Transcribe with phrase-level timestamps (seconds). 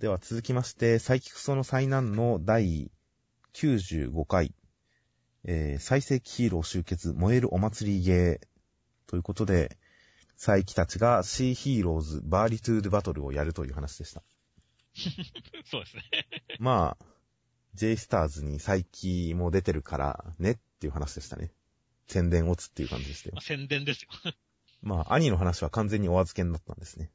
[0.00, 2.90] では続きまして、サイキクソの災難の第
[3.52, 4.54] 95回、
[5.44, 8.46] えー、最盛期ヒーロー集結燃えるお祭りゲー
[9.06, 9.76] ということで、
[10.36, 14.22] サイキたちがシーヒーローズバーリトゥードバトルをやるという話でした。
[15.66, 16.02] そうですね。
[16.58, 17.04] まあ、
[17.74, 21.52] J スターズにサイキも出てるからねっていう話でしたね。
[22.06, 23.42] 宣伝オツっていう感じでしたよまあ、。
[23.42, 24.08] 宣伝ですよ。
[24.80, 27.10] まあ、兄の話は完全にお預けになったんですね。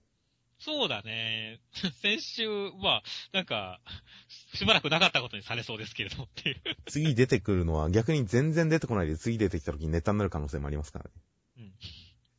[0.66, 1.60] そうだね。
[2.02, 2.50] 先週、
[2.82, 3.80] まあ、なんか、
[4.56, 6.62] しばらくなかったことにされそうですけれどもっていう。
[6.90, 11.12] 次出てくるのは逆に全然出てこないで次出てきた時にネタになる可能性もありますからね。
[11.58, 11.74] うん。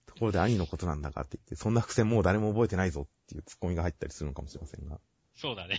[0.06, 4.98] ところで兄のことなんだかって言って、そんな伏線もう誰も覚えてないぞっていうツッコミが入ったりするのかもしれませんが。
[5.36, 5.78] そうだね。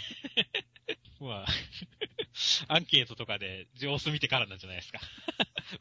[1.20, 4.99] まあ、アンケートとかで様子見てからなんじゃないですか。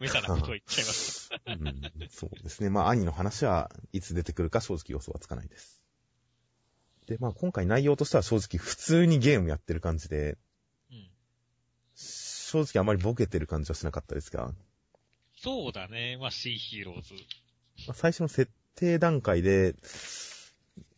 [0.01, 1.31] めちゃなことを言っちゃいます。
[1.47, 2.71] うん、そうですね。
[2.71, 5.86] まあ兄の話はいつ出てくるか正直予想はつかないです。
[7.07, 10.37] で、まあ今回内容としては正直普通にゲームやってる感じで、
[10.91, 11.09] うん。
[11.95, 14.53] 正直あまりボケてる感じはしなかったですが、
[15.39, 16.17] そうだね。
[16.21, 17.15] まあ、シーヒーローズ。
[17.87, 19.75] まあ、最初の設定段階で、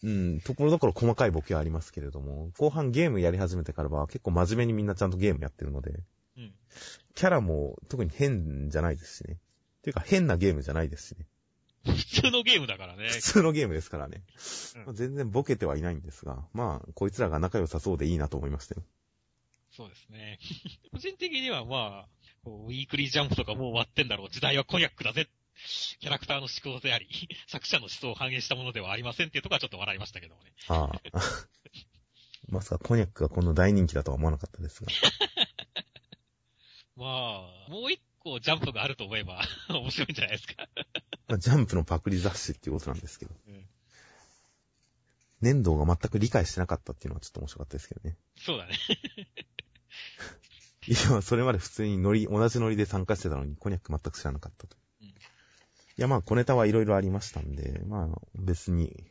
[0.02, 6.00] うん、ところどころ細かいボケはありますけれども、後半ゲームやり始めてからは結構真面目にみんなちゃんとゲームやってるので、
[6.36, 6.54] うん。
[7.14, 9.38] キャラも特に変じゃないですしね。
[9.82, 11.26] ていうか変なゲームじゃないですしね。
[11.92, 13.08] 普通のゲームだからね。
[13.08, 14.22] 普通のゲームですからね。
[14.76, 18.82] うんまあ全然ボケてはいないんですが、まあ、こいつらが仲良さそうでいいなと思いましたよ。
[19.70, 20.38] そうですね。
[20.92, 22.08] 個人的にはまあ、
[22.44, 24.30] ウィークリージャンプとかもう終わってんだろう。
[24.30, 25.28] 時代はコニャックだぜ。
[26.00, 27.08] キャラクターの思考であり、
[27.48, 30.52] 作者の思想を反映したものではありませんっていうところはちょっと笑いましたけどもね。
[30.68, 31.00] ああ。
[32.48, 34.90] まさかコニャックがこんな大人気だとは思わなかったですが。
[36.96, 37.06] ま
[37.66, 40.68] あ、もう一個ジャンプがあると思えば 面白いんじゃないですか。
[41.28, 43.34] まあ、ジャンプのパクリ雑誌っていうことなんですけど。
[43.46, 43.68] うん
[45.40, 48.16] 粘土が全く理解してなかったっていうのはちょっと面白かったですけどね。
[48.36, 48.74] そうだね。
[50.88, 54.76] いや、それまで普通にノリ、同じノリで参加してたのに、コニャック全く知らなかったと。
[55.02, 55.14] うんい
[56.00, 59.04] や、まあ、小ネタはいろいろありましたんで、まあ、別に、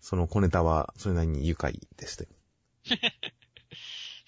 [0.00, 2.30] その小ネタはそれなりに愉快でしたよ。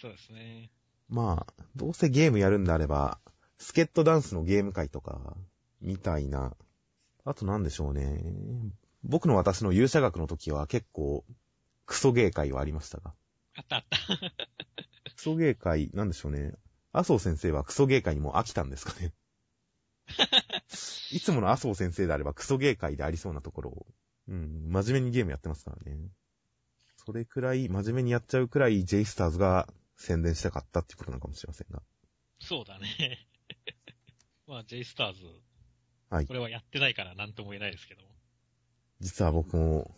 [0.01, 0.73] そうですね。
[1.09, 3.21] まあ、どうせゲームやるんであれば、
[3.63, 5.37] スケットダンスのゲーム会とか、
[5.81, 6.57] みたいな。
[7.25, 8.21] あとなんでしょうね。
[9.05, 11.25] 僕の私の勇者学の時は結構、
[11.87, 13.15] クソゲー会はありましたが。
[13.55, 13.99] あったあった。
[15.15, 16.55] クソゲー会、なんでしょうね。
[16.93, 19.15] 麻生先生はクソゲー会にも飽きたんですかね。
[21.13, 23.87] いつもの麻生先生であればクソゲー会でありそうなところを、
[24.27, 26.11] うん、真面目にゲームやってますからね。
[26.97, 31.81] それくらい、真面目にやっちゃうくらい J スターズが宣伝したかったっていうことなのかもしれませんが。
[32.41, 33.29] そうだね。
[34.53, 35.25] まあ、J スターズ、
[36.11, 36.35] はいこ。
[36.35, 38.09] れはやってないから何とも言えないですけども。
[39.01, 39.91] 実は僕も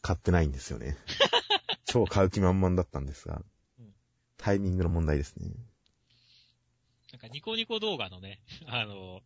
[0.00, 0.96] 買ってないんですよね。
[1.84, 3.42] 超買う気満々だったんですが
[3.78, 3.92] うん、
[4.38, 5.50] タイミングの問題ですね。
[7.12, 9.20] なんかニコニコ動画のね、あの、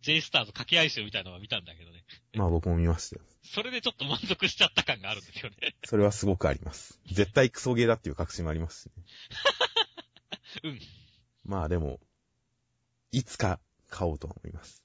[0.00, 2.04] J スターズ掛け合い集みたいなのは見たんだけどね。
[2.34, 3.22] まあ僕も見ましたよ。
[3.44, 5.76] それでちょっと満足しちゃった感があるんですよね。
[5.84, 6.98] それはすごくあります。
[7.12, 9.04] 絶対クソゲーだっていう確信もありますしね。
[10.64, 10.80] うん。
[11.44, 12.00] まあでも、
[13.12, 13.60] いつか
[13.90, 14.82] 買おうとは思います。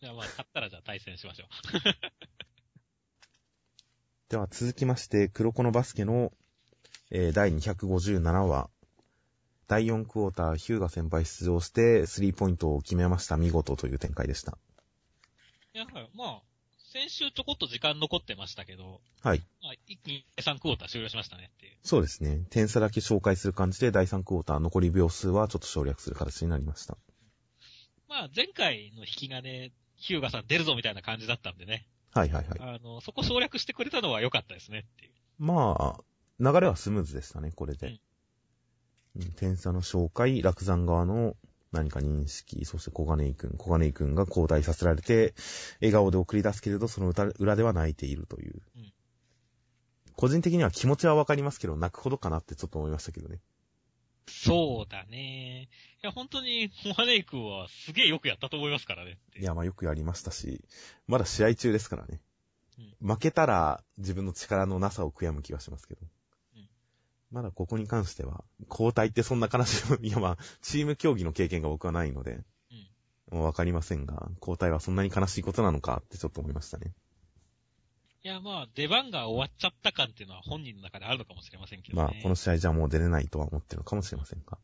[0.00, 1.48] じゃあまあ、買ったらじゃあ対戦しましょう。
[4.30, 6.32] では続きまして、黒子のバスケの、
[7.10, 8.70] えー第257話。
[9.66, 13.36] 第4クォーター、ヒューガ先輩出場して、スリーポイントを決めました。
[13.36, 14.56] 見事という展開でした。
[15.74, 16.42] いや、まあ、
[16.92, 19.42] 先週ちょこっと時間残ってましたけど、はい。
[19.62, 21.72] まあ、一気に3クォーター終了しましたねっていう。
[21.82, 22.46] そうですね。
[22.50, 26.96] 点差だけ紹介する感じで、第3クォーター、残り秒数はちょっと省略する形になりました。
[28.08, 31.86] まあ、前回の引きがね、ヒューガさん出るぞみたいな感じだったんでね。
[32.12, 32.58] はいはいはい。
[32.60, 35.12] あの、そこ省略してくれたのは良かったですねっていう。
[35.38, 36.00] まあ、
[36.40, 37.88] 流れはスムーズでしたね、これで。
[37.88, 38.00] うん
[39.36, 41.34] 点差の紹介、落山側の
[41.72, 45.34] 何か認識、そして小金井くん、小金井くんが交代させられて、
[45.80, 48.62] 笑顔で送り出すけれど、その裏裏では泣いているという。
[48.76, 48.92] うん
[50.18, 53.38] 個人的には気持ちはわかりますけど、泣くほどかなってちょっと思いましたけどね。
[54.28, 55.68] そうだね。
[56.02, 60.64] いや、本当に、モハネイ君はすげえよくやったと思いますからねいや、まあよくやりましたし、
[61.06, 62.20] まだ試合中ですからね。
[62.78, 66.00] うん負けたら自分の力のなさを悔やむ気がしますけど。
[66.56, 66.68] うん
[67.30, 72.40] まだここに関しては、交代ってそんな悲しい、いやまあ、チーム競技の経験が僕はないので、
[73.30, 73.38] うん。
[73.38, 76.94] もうわかりませんが、交代はそんなに悲しいことなのかってちょっと思いましたね。
[78.24, 82.02] いや、まあ、出番が終わっちゃった感っていうのは本人の中であるのかもしれませんけどね。
[82.02, 84.58] まあ、この試合じゃもう出れないとは思ってるのかもしれませんが。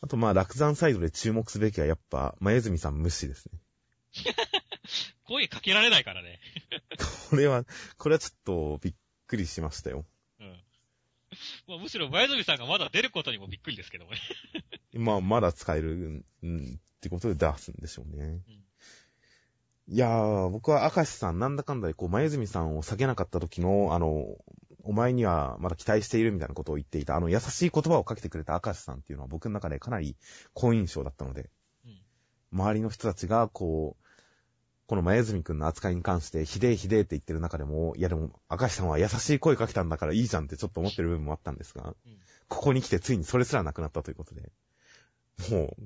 [0.00, 3.60] あとまあ、落山サイドで注目すべきはやっぱ、前泉さん無視ですね。
[5.24, 6.40] 声かけられないからね。
[7.30, 7.64] これは、
[7.98, 8.94] これはちょっとびっ
[9.26, 10.04] くりしましたよ。
[10.40, 10.64] うん。
[11.68, 14.18] まあ、むしろ前住さんがまだ出ることにもびっくりですけどもね。
[14.94, 18.40] まあ、まだ使える、うん、ってことで出すんでしょうね。
[19.92, 24.24] いやー、僕は明石さん、なんだかんだで、こう、前住さんを下げなかった時の、あの、
[24.84, 30.16] お前にはまだ期待しているみたいなことを言っていた、あの、優しい言葉をかけてくれた明石さんっていうのは僕の中でかなり
[30.54, 31.50] 好印象だったので、
[31.84, 32.58] うん。
[32.58, 34.06] 周りの人たちが、こう、
[34.86, 42.16] この前住くんの扱いに関して、ひでえひでえって言ってる中でも、いやでも、明石さんは優しい声かけたんだからいいじゃんってちょっと思ってる部分もあったんですが、うん。
[42.48, 44.50] ここに来てついにそれすらなくなったということで、
[45.50, 45.76] もう、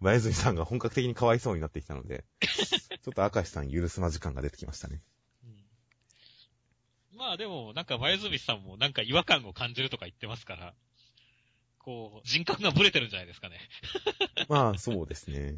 [0.00, 5.02] 前住さんが本格的にかわいそうになってきたので、 ちょっと明石さん許すま時間が出てきましたね。
[5.44, 10.74] うんまあでも、なんか前住さんもなんか違和感を感じるとか言ってますから、
[11.88, 13.58] こう、人格がブレてるんじゃないですかね。
[14.48, 15.54] まあ、そうですね。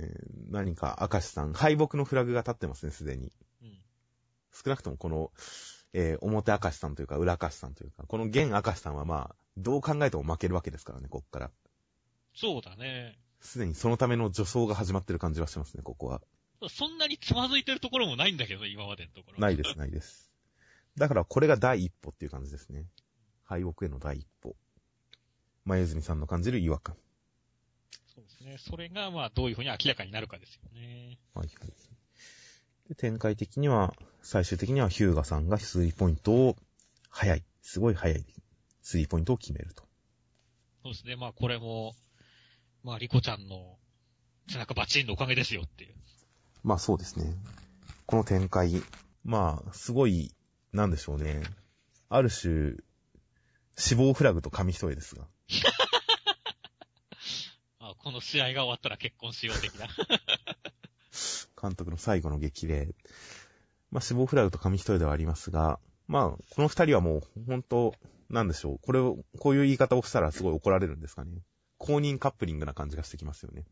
[0.48, 3.32] 何か明石さん、敗北のフラグが立ってますね、すでに。
[3.62, 3.78] うん。
[4.52, 5.32] 少なくともこの、
[5.92, 11.50] えー表明石さんというか、裏明石さんというか、この現明石さんはまあ、どう考えても負けるわけですからね、こっから。
[12.34, 13.18] そうだね。
[13.40, 16.20] すでにそのための助走が始まってる感じはしますね、ここは。
[16.68, 19.38] そんなにつまずいてるところもないんだけど、今までのところ。
[19.38, 20.30] ないです、ないです。
[20.96, 22.86] だからこれが第一歩っていう感じですね。
[23.44, 24.54] 敗北への第一歩。
[25.64, 26.96] 前泉さんの感じる違和感。
[28.14, 28.56] そうですね。
[28.58, 31.18] それが、まあ、どういうふうに明らかになるかですよね。
[31.34, 31.72] はいはい。
[32.88, 36.56] で展開的には、最終的にはヒューガさんがスリーポイントを、
[37.08, 38.24] 早い、すごい早い、
[38.82, 39.84] スリーポイントを決めると。
[40.82, 41.16] そうですね。
[41.16, 41.94] まあ、これも、
[42.82, 43.76] まあ、リコちゃんの
[44.48, 45.94] 背中バチンのおかげですよっていう。
[46.62, 47.34] まあそうですね。
[48.06, 48.82] この展開、
[49.24, 50.34] まあ、すごい、
[50.72, 51.42] なんでしょうね。
[52.08, 52.74] ある種、
[53.76, 55.26] 死亡フラグと紙一重ですが。
[57.80, 59.86] あこの試合が終わったら結婚しよう的な。
[61.60, 62.94] 監督の最後の激励。
[63.90, 65.80] まあ死亡フラグと紙一重ではありますが、
[66.10, 67.94] まあ、この二人はもう、本当
[68.30, 68.78] なんでしょう。
[68.82, 71.30] これを、こういう言い方をしたらすごい怒られるんですかね。
[71.80, 73.64] 公認カップリングな感じがしてきますよね。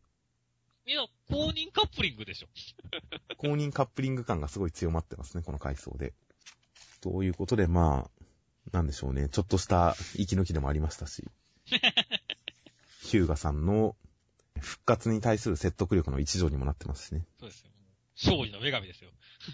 [0.87, 2.49] いや、公認カップリングでしょ。
[3.37, 6.15] 公認カップリング感がすごい強まってますね、この回想で。
[7.03, 9.29] ということで、まあ、なんでしょうね。
[9.29, 11.23] ちょっとした息抜きでもありましたし。
[13.03, 13.95] ヒューガさんの
[14.59, 17.27] 復活に対する説得力の一助にもなってますしね。
[17.39, 17.71] そうですよ。
[18.17, 19.11] 勝利の女神ですよ。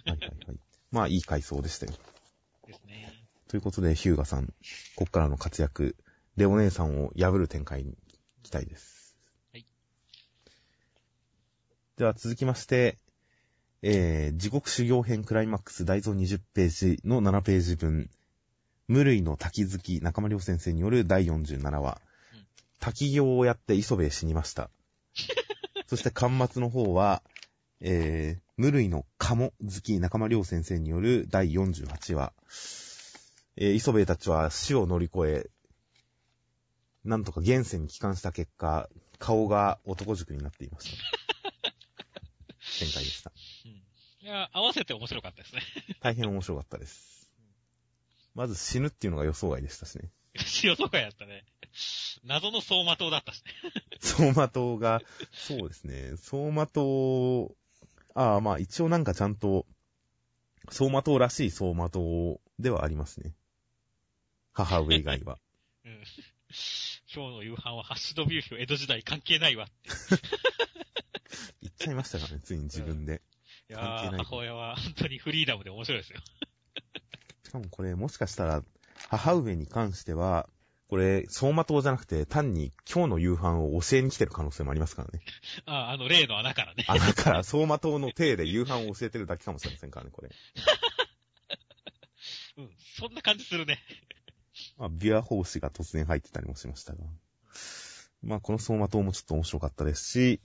[0.07, 0.59] はいはいはい。
[0.93, 1.93] まあ、いい回想でしたよ。
[2.69, 3.13] ですね。
[3.49, 4.55] ということで、ヒューガさん、
[4.95, 5.97] こっからの活躍、
[6.37, 7.99] レオ姉さんを破る展開に
[8.45, 9.17] 期待です。
[9.53, 9.67] はい。
[11.97, 12.99] では続きまして、
[13.83, 18.09] えー、地獄修行編クライマックス大蔵20ページの7ページ分、
[18.87, 22.01] 無類の滝好き中間良先生による第47話、
[22.33, 22.45] うん
[22.81, 24.69] 滝行をやって磯部へ死にました。
[25.89, 27.23] そして巻末の方は、
[27.81, 32.35] えー、無類の鴨好き中間良先生による第48話、
[33.57, 35.51] えー、磯部たちは死を乗り越え、
[37.05, 41.73] なんとか現世に帰還した結果、顔が男塾になっていました。
[42.79, 43.33] 展開でした。
[43.67, 43.71] うん。
[43.73, 45.63] いや、合わせて面白かったですね。
[46.01, 47.31] 大変面白かったです。
[48.35, 50.11] まず死ぬっていうのが予想外でしたしね。
[50.65, 51.45] 塩とかやったね。
[52.25, 53.53] 謎の走馬灯だったしね。
[54.01, 55.03] 走馬灯が、
[55.33, 56.11] そうですね。
[56.17, 57.55] 走馬灯、
[58.15, 59.67] ああ、まあ一応なんかちゃんと、
[60.67, 63.35] 走馬灯らしい走馬灯ではありますね。
[64.53, 65.39] 母上以外は。
[65.85, 66.03] うん。
[67.15, 69.69] 今日の夕飯はハッシュドビューフ江戸時代関係ないわ。
[71.63, 73.23] 言っちゃいましたからね、ついに自分で。
[73.71, 76.19] いやー、母親は本当にフリーダムで面白いですよ。
[77.45, 78.65] しかもこれもしかしたら、
[79.09, 80.49] 母上に関しては、
[80.89, 85.21] これ、走馬灯じゃなくて、単に今日の夕飯を教えに来てる可能性もありますからね。
[85.67, 86.85] あ、あの例の穴からね。
[86.89, 90.31] あ、だから、走馬灯の体で夕飯を教えてるだけかもしれませんからね、これ。
[92.59, 92.71] うん。
[92.99, 93.79] そんな感じするね。
[94.79, 96.99] まあ、ビア奉仕が突然入ってたりもしましたが。
[98.23, 100.41] まあ、この走馬灯もちょっと面白かったですし、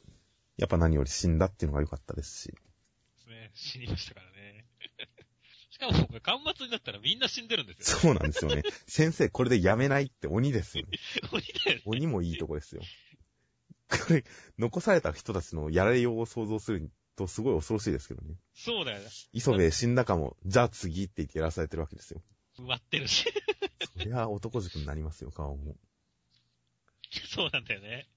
[0.57, 2.53] やっぱ何より死んだっていうのが良かったですし。
[3.29, 4.65] ね死にましたからね。
[5.71, 7.97] しかも、これ、端末になったらみんな死んでるんですよ。
[7.99, 8.63] そうなんですよね。
[8.87, 10.97] 先生、これでやめないって鬼ですよね。
[11.31, 11.81] 鬼だよ。
[11.85, 12.81] 鬼もいいとこですよ。
[13.87, 14.25] これ、
[14.57, 18.35] 残された人たちのやられようを想像するとすごい恐ろしいですけどね。
[18.53, 19.09] そうだよね。
[19.31, 22.21] 磯部死んだかも、じゃあ次って言ってやらされてるわけですよ。
[22.57, 23.25] 埋まってるし。
[23.99, 25.75] そりゃ男塾になりますよ、顔も。
[27.27, 28.07] そうなんだよね。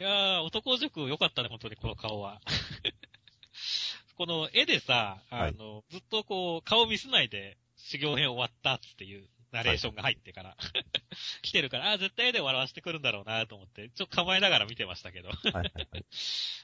[0.00, 2.40] いやー、男塾良かったね、本当に、この顔は。
[4.16, 10.56] この絵でさ、あの、ずっとこう、顔見せないで修行編終わったっていうナレーションが入ってから、
[11.42, 16.04] 来てるから、あー絶対絵で笑わせてくるんだろうなと思って、ちょっと構えながら見てましたけど、はいはいはい。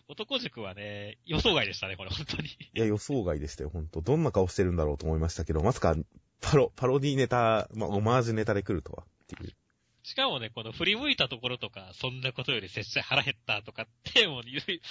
[0.08, 2.48] 男塾はね、予想外でしたね、これ、本当に。
[2.48, 4.02] いや、予想外でしたよ、ほんと。
[4.02, 5.96] どんな顔してるんだろうと思いましたけど、まさか、
[6.44, 9.52] パロ、パロディネタ、まあ、オマージュネタで来るとは、っていう。
[10.02, 14.42] しかもね、この振り向いたところとか、そんなことより拙者腹減ったとかって、もう、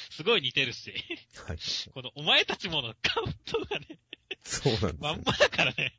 [0.10, 0.92] すごい似てるし、
[1.46, 1.58] はい。
[1.94, 4.00] このお前たちものカウントがね、
[4.44, 5.94] そうなんですよまんまだからね。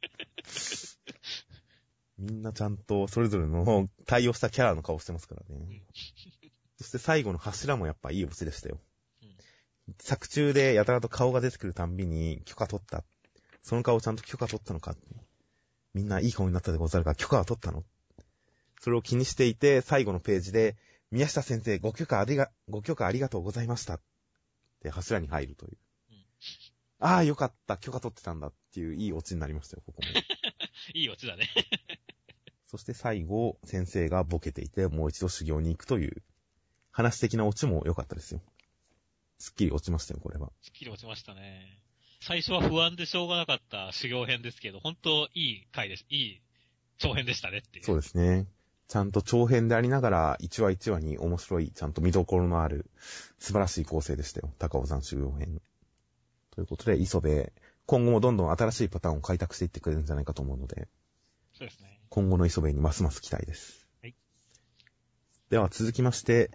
[2.18, 5.56] みんなちゃんとそれぞれの対応したキャラの顔してますからね。
[5.56, 5.82] ん
[6.78, 8.78] そして最後の柱もやっぱいいオチでしたよ。
[9.22, 9.34] うん
[10.00, 13.04] 作中でやたらと顔が出てくるたんびに許可取った。
[13.62, 14.94] その顔ちゃんと許可取ったのか。
[15.94, 17.84] みんないい顔になったでござるが許可は取ったの？
[18.80, 20.76] それを気にしていて最後のページで
[21.10, 24.00] 宮下先生ご許可ありが、ご許可ありがとうございました。
[24.82, 25.76] で柱に入るという。
[26.10, 26.16] うん
[27.00, 27.76] ああ、よかった。
[27.76, 30.08] 許可取ってたんだっていういいオチになりましたよ、ここも。
[30.94, 31.50] いいオチだね。
[32.66, 36.22] そして最後、先生がボケていて、もう一度修行に行くという、
[36.92, 38.40] 話的なオチも良かったですよ。
[39.38, 40.50] すっきり落ちましたよ、これは。
[40.62, 41.83] すっきり落ちましたね。
[42.26, 46.06] 最初は不安でしょうがなかった修行編ですけど、本当いい回です。
[46.08, 46.40] いい
[46.96, 47.84] 長編でしたねっていう。
[47.84, 48.46] そうですね。
[48.88, 52.90] ちゃんと長編でありながら、一話一話に面白い、ちゃんと見どころのある、
[53.38, 54.50] 素晴らしい構成でしたよ。
[54.58, 55.60] 高尾山修行編。
[56.50, 57.52] ということで、磯部、
[57.84, 60.88] 今後もどんどん新しいパターンを開拓していってくれるんじゃないかと思うので、
[61.52, 62.00] そうですね。
[62.08, 63.86] 今後の磯部にますます期待です。
[64.00, 64.14] はい。
[65.50, 66.50] では続きまして、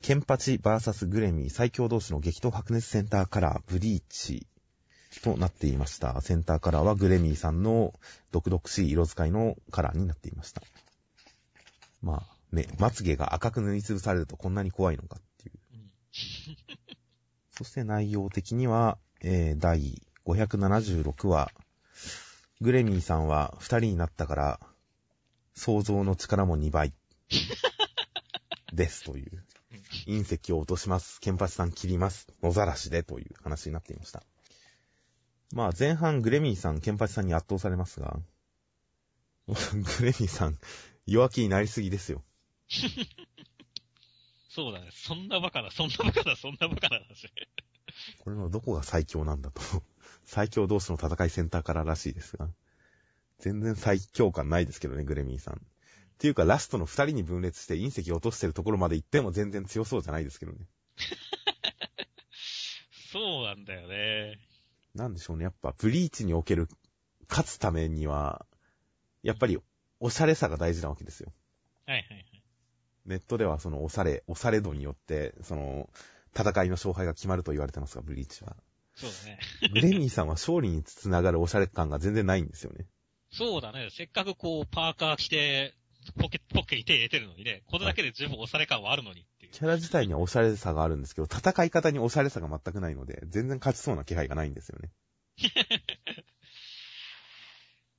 [0.00, 4.46] ケンパチ VS グレミー最強同士の激闘白熱センターカラー、ブリーチ
[5.22, 6.20] となっていました。
[6.20, 7.92] センターカラーはグレミーさんの
[8.32, 10.62] 独々しい色使いのカラーになっていました。
[12.02, 15.58] まあ、ね、まつげが赤く塗りつぶされるとこんなに怖いのかっていう。
[17.50, 21.50] そして内容的には、えー、第576話、
[22.60, 24.60] グレミーさんは二人になったから、
[25.54, 26.92] 想像の力も2倍。
[28.74, 29.44] ですという。
[30.06, 31.20] 隕石を落とします。
[31.20, 32.26] ケンパチさん切ります。
[32.42, 34.22] 野ざらしでという話になっていました。
[35.52, 38.18] まあ前半グレミーさん、ケンパチさんに圧倒されますが、
[39.46, 39.54] グ
[40.04, 40.58] レミーさん、
[41.06, 42.24] 弱気になりすぎですよ。
[44.48, 44.88] そうだね。
[44.92, 47.28] そんなバカな、そんなバカな、そんなバカな話。
[48.20, 49.60] これのどこが最強なんだと。
[50.24, 52.48] 最強同士の戦いセンターかららしいですが。
[53.38, 55.54] 全然最強感ないですけどね、グレミーさん。
[55.54, 55.58] っ
[56.18, 60.66] ていうか、ラストの二人に分裂して隕石を落としてるところまで行っても全然強そうじゃないですけどね。
[63.10, 64.38] そうなんだよね。
[64.94, 65.44] なんでしょうね。
[65.44, 66.68] やっぱ、ブリーチにおける、
[67.28, 68.46] 勝つためには、
[69.22, 69.58] やっぱり、
[70.00, 71.32] おしゃれさが大事なわけですよ。
[71.86, 72.42] はいはいはい。
[73.06, 75.90] ネットではそのおしゃれ、おしゃれ度によって、その、
[76.36, 78.56] 戦いの勝敗が決まると言われてますが、ブリーチは。
[78.94, 79.38] そうだね。
[79.72, 82.86] グレミーさんは勝利につながるおしゃれ感が全然ないんですよね。
[83.32, 83.88] そうだね。
[83.90, 85.74] せっかくこう、パーカー着て、
[86.18, 89.26] ポケ、ポッケに手入れてるのにね、これだけで十分おしゃれ感はあるのに。
[89.54, 94.90] キャラ自体にはおしゃれさがあるんですけど、戦い方におしゃれさが全くないので、全然勝ちそうな気配がないんですよね。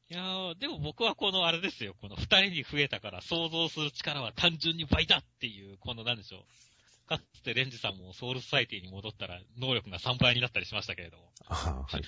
[0.09, 1.95] いやー、でも僕はこのあれですよ。
[2.01, 7.07] この二人に増えたから想像する力は単純に倍だっていう、このなんでしょう。
[7.07, 11.31] かつてレンジさんもソウルソサイティに戻ったら能力が3倍になったりしましたけれども。
[11.45, 12.03] ああ、はい。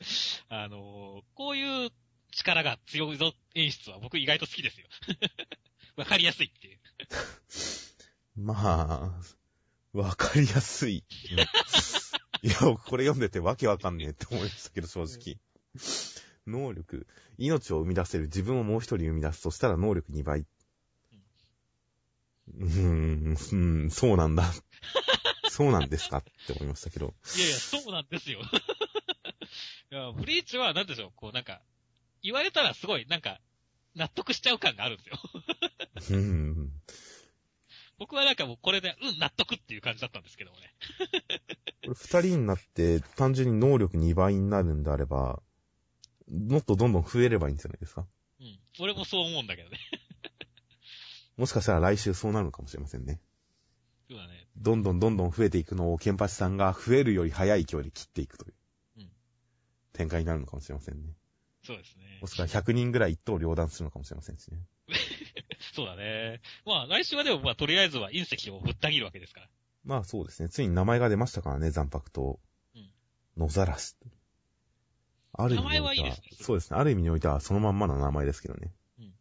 [0.48, 1.90] あのーこういう
[2.32, 4.88] 力が強いぞ演出は僕意外と好きですよ。
[5.94, 6.80] わかりやすいっていう。
[8.40, 9.12] ま
[9.94, 11.04] あ、わかりやすい。
[12.42, 15.36] いや、これ読んでてわけわかんねえって思いましたけど、正直。
[16.46, 17.06] 能力、
[17.36, 20.40] 命を生み出せる自分をもう一人生み出すとしたら能力2倍。
[20.40, 23.56] うーん、う
[23.86, 24.50] ん、そうなんだ。
[25.50, 27.14] そうなんですかって思いましたけど。
[27.36, 28.40] いやいや、そうなんですよ。
[29.92, 31.60] いや、ブリーチはなんでしょう、こうなんか、
[32.22, 33.38] 言われたらすごい、なんか、
[33.94, 35.02] 納得しちゃう感があるんで
[36.00, 36.18] すよ。
[36.18, 36.72] うん。
[38.00, 40.72] 僕はなんかもうこれで、うん、納得っていう感じだったんですけどもね。
[41.84, 45.42] これ二人になって単純に能力2倍になるんであれば、
[46.28, 48.06] もっとどんどん増えればいいんじゃないですか？
[48.40, 48.58] うん。
[48.80, 49.78] 俺もそう思うんだけどね。
[51.36, 53.20] もしかしたら来週そうなるのかもしれませんね。
[54.08, 54.48] そうだね。
[54.56, 58.54] どんどんどんどん増えていくのを、ケンパチさんが増えるより早い勢いで切っていくという、
[58.98, 59.10] うん
[59.92, 61.14] 展開になるのかもしれませんね。
[61.62, 62.26] そうですねも。
[62.26, 64.58] しくは100人ぐらい一等両断するのかもしれませんしね。
[65.72, 66.40] そうだね。
[66.64, 69.48] まあ、来週はでも、まあ、とりあえずは隕石をぶった切るわけですから。
[69.84, 70.48] まあそうですね。
[70.48, 72.38] ついに名前が出ましたからね、残白と
[72.74, 72.90] うん。
[73.36, 73.96] 野ざらし。
[75.32, 76.78] ある意味においてはねそうですね。
[76.78, 78.72] ある意味においてはそのまんまの名前ですけどね。
[78.98, 79.12] うん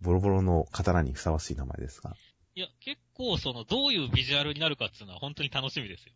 [0.00, 2.14] ボロボロの刀にふさわしい名前ですが。
[2.54, 6.12] いや、結構その、どういうビジュアルになるかっていうのは本当に楽しみですよ。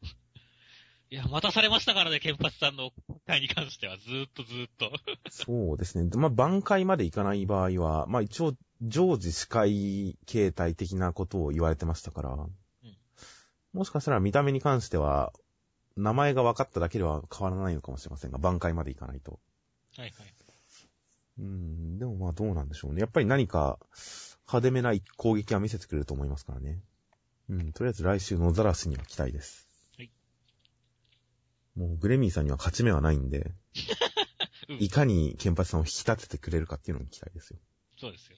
[1.10, 2.90] いや、待たされましたからね、ケンパチさんの
[3.26, 4.92] 回に関しては、ずーっとずーっと。
[5.30, 6.08] そうですね。
[6.14, 12.36] まあ、挽回までいかない場合は、まあ一応、常時視界形態的なことを言われてましたから、
[13.72, 15.32] もしかしたら見た目に関しては、
[15.96, 19.38] 名前が分かっただけでは変わらないのかもしれませんが、挽回までいかないと。
[19.96, 20.34] はいはい。
[21.38, 23.00] うん、でもまあどうなんでしょうね。
[23.00, 23.78] やっぱり何か、
[24.46, 26.80] 派手めな攻撃は見せてくれると思いますからね。
[27.48, 29.66] うん、とりあえず来週野ざらしには期待です。
[29.96, 30.10] はい。
[31.74, 33.52] もうグレミーさんには勝ち目はないんで、
[34.68, 37.58] うんいかにケンパチさんを引き立ててくれるかっていうのに期待ですよ。
[37.98, 38.36] そうですよ。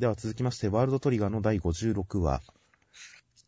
[0.00, 2.40] では続きまして、ワールドトリガーの第56話。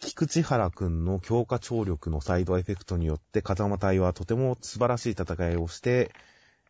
[0.00, 6.12] 菊池原くんの強化張力のサイドエフェクトによって、風間隊はとても素晴らしい戦いをして、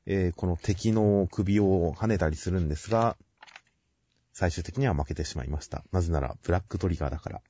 [0.07, 3.17] えーこの敵の首を跳ねたりするんですが、
[4.33, 5.83] 最終的には負けてしまいました。
[5.91, 7.43] なぜなら、ブラックトリガーだから、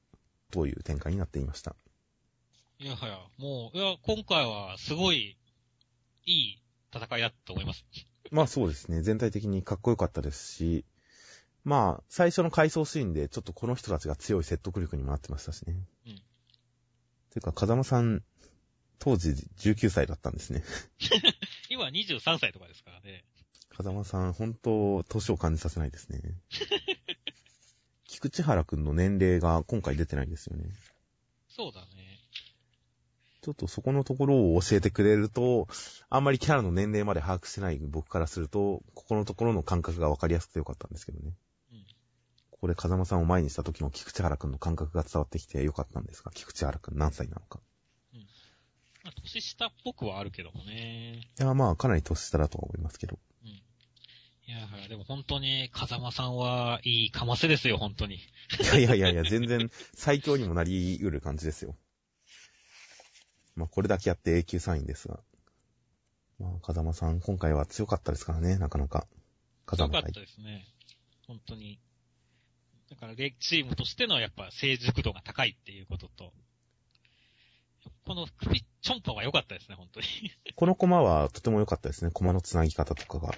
[0.51, 1.77] という展開になっていました。
[2.79, 5.37] いやはや、もう、いや、今回はすごい、
[6.25, 6.62] いい
[6.95, 7.85] 戦いだと思います。
[8.31, 9.03] まあそうですね。
[9.03, 10.87] 全体的にかっこよかったですし、
[11.64, 15.76] まあ、最初の回想シーンで、ちょっとこの人たちが強い説得力にもなってましたしね。
[16.07, 16.23] うん
[17.33, 18.23] ていうか、風間さん、
[18.99, 20.62] 当時19歳だったんですね。
[21.71, 23.25] 今23歳とかですからね。
[23.71, 26.21] 風間さん、本当、年を感じさせないですね。
[28.07, 30.71] 菊池原くんの年齢が今回出てないですよね。
[31.49, 32.19] そうだね。
[33.40, 35.66] ちょっとそこのところを教えてくれると、
[36.11, 41.33] あんまりキャラの年齢まで把握してない僕からすると、ここのところの感覚がわかりやすくてよかったんですけどね。
[42.62, 42.66] うん。
[42.66, 47.61] ここで風間さんを前にした時の菊池原くんの感覚が伝わってきてよかったんですが、菊池原くん何歳なのか。
[49.04, 51.28] まあ、年下っぽくはあるけどもね。
[51.38, 53.19] いや、まあ、かなり年下だとは思いますけど。
[53.42, 53.49] うん。
[53.49, 53.62] い
[54.47, 58.16] やでも本当に、風間さんはいいかませですよ、本当に。
[58.16, 58.21] い
[58.64, 61.76] やいやいやいや、全然最強にもなり得る感じですよ。
[63.57, 65.21] まあ、これだけやって永久3位ですが。
[66.38, 69.07] まあ、風間さん、今回は強かったですからね、なかなか。
[69.66, 70.21] 風間隊強かった。
[70.21, 70.66] ですね。
[71.26, 71.81] 本当に。
[72.93, 76.33] だから、レチームとしてのやっぱ成熟度が高いっていうことと、
[78.05, 80.07] この首ちょんぱは良かったですね、本当に。
[80.55, 83.35] このコマはとても良かったですね、コマの繋ぎ方とかが。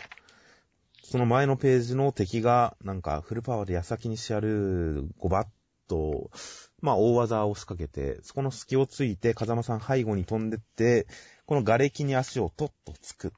[1.04, 5.48] その前のページの敵が、なんか、フルパワーで矢先にしやる、ごばっ
[5.86, 6.32] と、
[6.80, 11.06] まあ、大技を仕掛けて、そこの隙をついて、風間さん背後に飛んでって、
[11.46, 13.32] この瓦礫に足をトッとつく。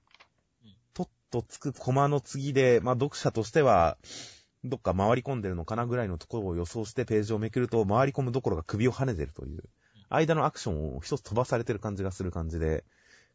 [0.95, 3.99] トッとつくコマの次で、まあ、読者としては、
[4.69, 9.63] どっか回り込んでるのかなぐらいのところを予想してページをめくると、回り込むどころか首を跳ねてるという、
[10.09, 12.85] 間のアクションを一つ飛ばされてる感じがする感じで、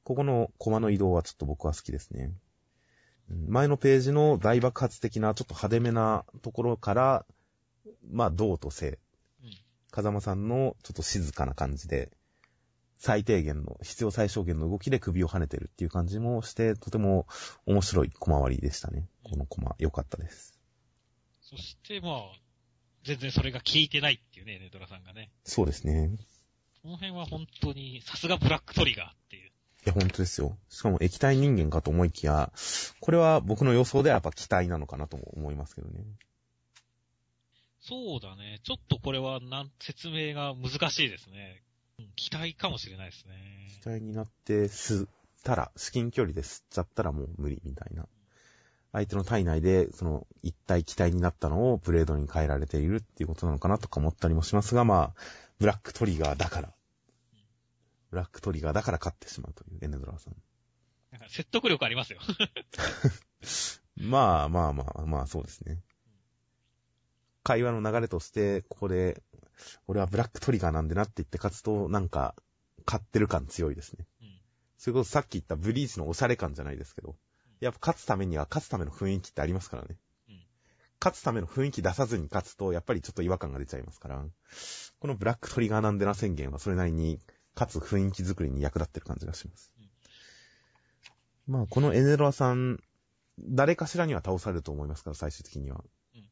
[0.04, 2.32] ここのコマの移動はちょっと僕は好きですね。
[3.48, 7.26] 前のページの大爆発的なちょっと派手めなところから、
[8.10, 9.00] まあ、銅と性。
[9.92, 12.12] 風間さんのちょっと静かな感じで、
[12.98, 17.26] 最低限の、必要最小限の動きで首を跳ねてるっていう感じもして、とても
[17.66, 19.08] 面白い小回りでしたね。
[19.24, 20.61] このコマ、良かったです。
[21.52, 22.22] そして、まあ、
[23.04, 25.32] 全然それが効いてないっていうね、ネトラさんがね。
[25.44, 26.12] そうですね。
[26.82, 29.48] この辺は本当に、さすがブラックトリガーっていう。
[29.48, 29.52] い
[29.86, 30.58] や、本当ですよ。
[30.70, 32.52] しかも液体人間かと思いきや、
[33.00, 36.04] これは僕の予想ではやっぱ期待なのかなとも思いますけどね。
[37.82, 38.60] そうだね。
[38.64, 41.64] ちょっとこれは、なん、説明が難しいですね。
[42.00, 43.34] うん、期待かもしれないですね。
[43.82, 45.10] 期待になって吸っ
[45.44, 48.08] たら、至近距離で吸っちゃったらもう無理みたいな。
[48.92, 55.22] 相手の体内で、その、一体気体になったのをブレードに変えられているっていうことなのかなとか思ったりもしますが、まあ、
[55.60, 56.74] ブラックトリガーだから。
[58.10, 60.36] ブラックトリガーだから勝ってしまうという、エネドラーさん。
[61.12, 62.20] なんか説得力ありますよ。
[63.96, 65.82] まあまあまあまあ、そうですね。
[67.44, 69.24] 会話の流れとして、ここで、
[69.88, 72.36] 俺はブラックトリガーなんでなって言って勝つと、なんか、
[72.86, 74.06] 勝ってる感強いですね。
[74.22, 74.42] うん。
[74.78, 77.16] それこそさっき言ったブリーチのおしゃれ感じゃないですけど、
[77.62, 79.98] やっぱ勝つためには勝つための雰囲気ってありますからね。
[80.30, 80.42] うん
[81.04, 84.24] 勝つための雰囲気出さずに勝つと、やっぱりちょっと違和感が出ちゃいますから、
[85.00, 87.20] このブラックトリガーなんでな宣言はそれなりに、
[87.56, 89.72] 勝つ雰囲気作りに役立ってる感じがします。
[91.48, 92.80] まあ、このエネロアさん、
[93.40, 95.84] 誰かしらには倒されると思いますから、最終的には。
[96.16, 96.24] うん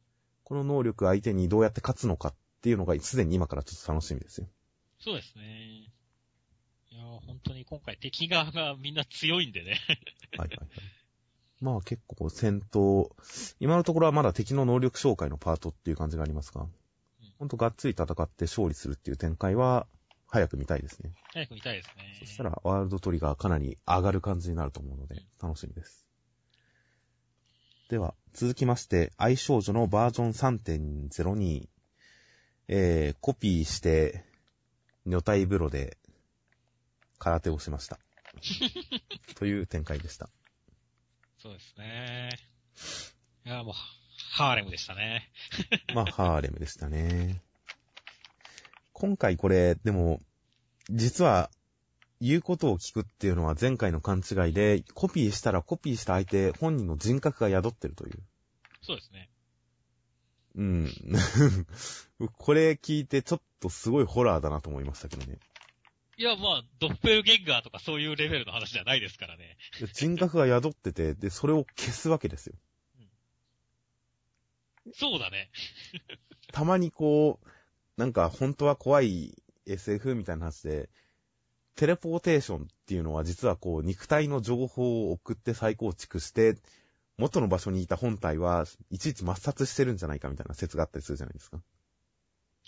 [0.44, 4.48] この能力相手にどうやって勝つのかっていうのが、すでに今からちょっと楽しみですよ。
[4.98, 5.42] そうですね。
[5.42, 9.78] いやー本当に今回敵側がみんな強いんでね。
[10.36, 10.68] はいはいはい。
[11.60, 13.10] まあ結構戦闘、
[13.60, 16.66] 今のところはまだ敵の能力紹介のパートっていう感じがありますが、
[17.38, 19.86] ほんとがっつり戦って勝利するっていう展開は、
[20.26, 21.12] 早く見たいですね。
[21.32, 22.16] 早く見たいですね。
[22.20, 26.06] そしたら、ワールドトリガーかなり上がる感じになると思うので、楽しみです。
[27.88, 31.68] では、続きまして、愛少女のバージョン3.02、
[32.68, 34.24] えー、コピーして、
[35.04, 35.98] 女体風呂で、
[37.18, 37.98] 空手をしました。
[39.34, 40.30] という展開でした。
[41.42, 42.30] そうですね。
[43.46, 43.74] いやーもう、
[44.32, 45.30] ハーレムでしたね。
[45.94, 47.42] まあ、ハーレムでしたね。
[48.92, 50.20] 今回これ、でも、
[50.90, 51.50] 実は、
[52.20, 58.22] 言うことを聞くっていうのは前回の勘違いで、コピーしたらコピーした相手、本人の人格が宿ってるという。
[58.82, 59.30] そうですね。
[60.56, 60.92] うん。
[62.36, 65.38] これ聞いてちょっとすごいホラーだなと思いましたけどね。
[66.20, 69.56] いや、まあ、ドッペルゲンガーとかそういうレベルの話じゃないですからね。
[69.94, 72.56] 人格が宿ってて、で、それを消すわけですよ。
[74.92, 75.50] そうだね。
[76.52, 77.48] たまにこう、
[77.96, 80.90] なんか本当は怖い SF みたいな話で、
[81.74, 86.58] テレポーテーションっていうのは実はこう肉体の情報を送って再構築して、
[87.16, 91.62] 元の場所にいた本体はいちいち抹殺してるんじゃないかみたいな説があったりするじゃないですか。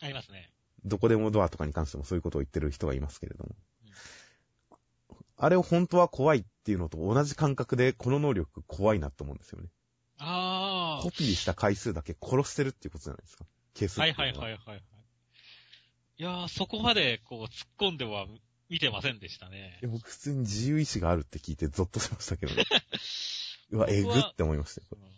[0.00, 0.50] ありますね。
[0.84, 3.54] どこでもドアとかに関してもそういうことを言ってる人がいますけれども。
[5.36, 9.68] あれを本当は怖いっていうのと同じ感覚でこの能力怖いなと思うんですよね。
[10.18, 13.44] あコピーした回数だけ殺してるっていうことじゃないですか。
[13.74, 14.82] 消すはいはいはいはいはい。
[16.18, 18.26] いやー、そこまでこう突っ込んでは
[18.68, 19.84] 見てませんでしたねい。
[19.86, 22.64] や僕普通に自由意志があるって聞いてゾッとしましたけどね。
[23.70, 24.86] うわ、えぐって思いましたよ。
[24.92, 25.12] うん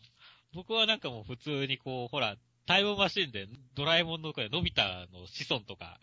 [0.54, 5.98] 僕はなんかもう普通にこう、ほら、タイムマシンでドラえもんのこれ、のび太の子孫とか、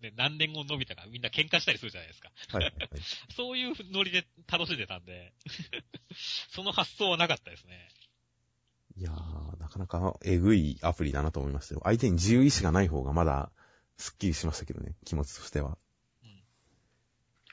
[0.00, 2.30] ね、何年後ののび太がみんな喧嘩したりするじゃないですか。
[2.50, 2.88] はいはいはい。
[3.34, 5.32] そういうノリで楽しんでたんで、
[6.50, 7.88] その発想はなかったですね。
[8.96, 11.80] いやー、なかなかえぐいアプリだなと思いましたよ。
[11.84, 13.50] 相手に自由意志がない方がまだ、
[13.96, 15.78] スッキリしましたけどね、気持ちとしては。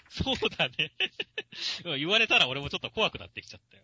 [0.09, 0.91] そうだね。
[1.97, 3.83] 言われたら俺もちょっと怖くなってきちゃったよ。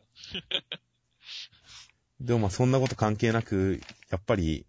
[2.20, 4.66] でもまあそんなこと関係なく、やっぱり、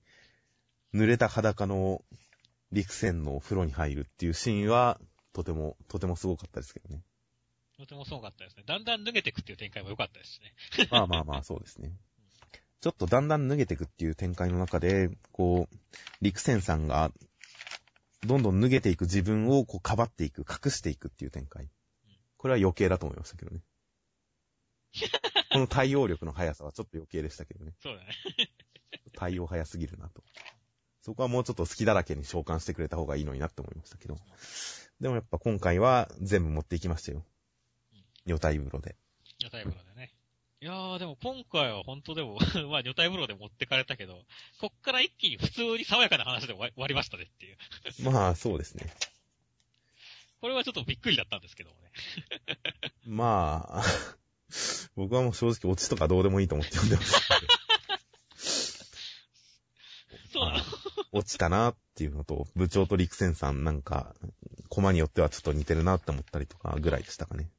[0.95, 2.03] 濡れた裸の
[2.73, 5.01] 陸船の風呂に入るっていうシーンは、
[5.33, 7.03] とても、とてもすごかったですけどね。
[7.77, 8.65] とてもすごかったですね。
[8.67, 10.89] だんだん脱げてくっていう展開も良かったですしね。
[10.91, 11.93] まあまあまあ、そうですね。
[12.81, 15.77] ちょっとだんだん脱げていくっていう展開の中で、こう、
[16.23, 17.13] 陸船さんが、
[18.25, 21.69] どんどん脱げていく自分をこう、かばっていく、隠していくっていう展開。
[22.39, 23.61] これは余計だと思いましたけどね。
[25.57, 27.73] この対応力の速さはちょっと余計でしたけどね。
[27.83, 28.09] そうだね。
[29.17, 30.23] 対応早すぎるなと。
[31.01, 34.17] そこはもうちょっと好きだらけに召喚してくれた方がいいのになって思いましたけど。
[35.01, 37.25] でもやっぱ今回は全部持っていきましたよ。
[38.27, 38.97] 女体風呂で。
[39.41, 40.13] 女体風呂でね。
[40.61, 42.39] いやー、でも今回は本当でも、
[42.71, 44.25] まあ女体風呂で持ってかれたけど、
[44.61, 47.57] こっから一気に普通に爽やかな話で終わ終わりましたねっていう。
[48.03, 48.93] まあそうですね。
[50.41, 51.91] これはちょっとびっくりだったんですけどもね。
[53.07, 53.83] まあ、
[54.97, 57.37] 僕はもう正直オチとかどうでもいいと思って読んでました。
[60.33, 64.15] そうなのまあ落ちたなっていうのと、部長と陸戦さんなんか、
[64.69, 67.51] コマによってはちょっと似てるなって思ったりとかぐらいでしたかね。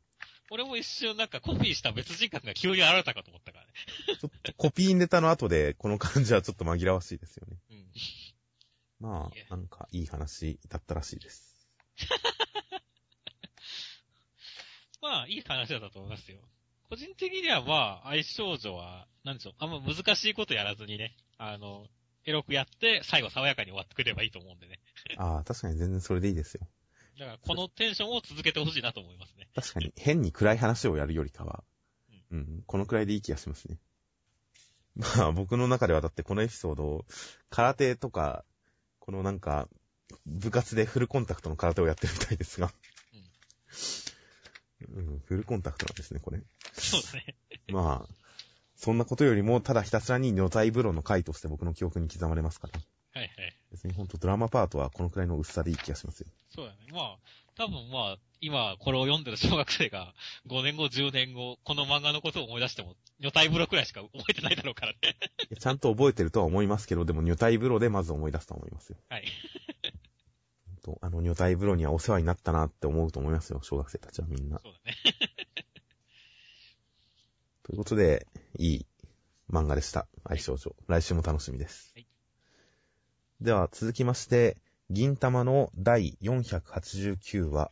[0.49, 3.71] 俺も一瞬なんかコピーした別人格が急に現れたかと思ったからね。
[4.19, 7.57] ちょっとコピーネタの後でこの感じはちょっと紛らわしいですよね。
[7.71, 7.91] うん。
[8.99, 11.67] まあ、なんかいい話だったらしいです。
[15.01, 16.39] まあ、いい話だったと思いますよ。
[16.89, 21.87] 個人的にはまあ、愛少女は、なんでしょう、あんま難しいことやらずにね、あの、
[22.25, 24.79] エロくやって、最後爽やかに終わってくればいいと思うんでね。
[25.17, 26.67] ああ、確かに全然それでいいですよ。
[27.19, 29.47] だから、このテンションを続けてほしいなと思いますね。
[29.55, 31.63] 確かに変に暗い話をやるよりかは、
[32.31, 33.77] うん、このくらいでいい気がしますね。
[34.95, 37.05] まあ僕の中ではだってこのエピソード、
[37.49, 38.43] 空手とか、
[38.99, 39.67] このなんか、
[40.25, 42.71] 部活でフルコンタクトの空手をやってるみたいですが。
[44.89, 46.41] うん、フルコンタクトなんですね、これ。
[46.87, 47.35] そうですね。
[47.69, 48.13] まあ、
[48.75, 52.79] そんなことよりも、ただひたすらに女体風呂の回として僕の記憶に刻まれますから。
[53.19, 53.57] はいはい。
[53.71, 56.27] 別にほんとドラマパートはこのくらいの薄さでいい気がしますよ。
[56.49, 56.77] そうだね。
[56.91, 57.17] まあ、
[57.55, 60.13] 多分まあ、今これを読んでる小学生が
[60.47, 65.17] 5年後、10年後、この漫画のことを思い出しても、女体風呂くらいしか覚えてないだろうからね。
[65.59, 68.97] ちゃんと覚えてるとは思いますけど、でも女体風呂でまず思い出すと思いますよ。
[69.09, 69.23] はい。
[71.01, 74.59] あの女体風呂にはお世話になったなって思うと思いますよ、小学生たちはみんな。
[74.59, 74.95] そうだね。
[77.67, 78.27] ということで、
[78.57, 78.85] いい
[79.51, 80.07] 漫画でした。
[80.23, 80.73] 愛少女。
[80.87, 81.91] 来週も楽しみです。
[81.95, 82.07] はい
[83.39, 84.57] では、続きまして、
[84.89, 87.69] 銀玉の第489話。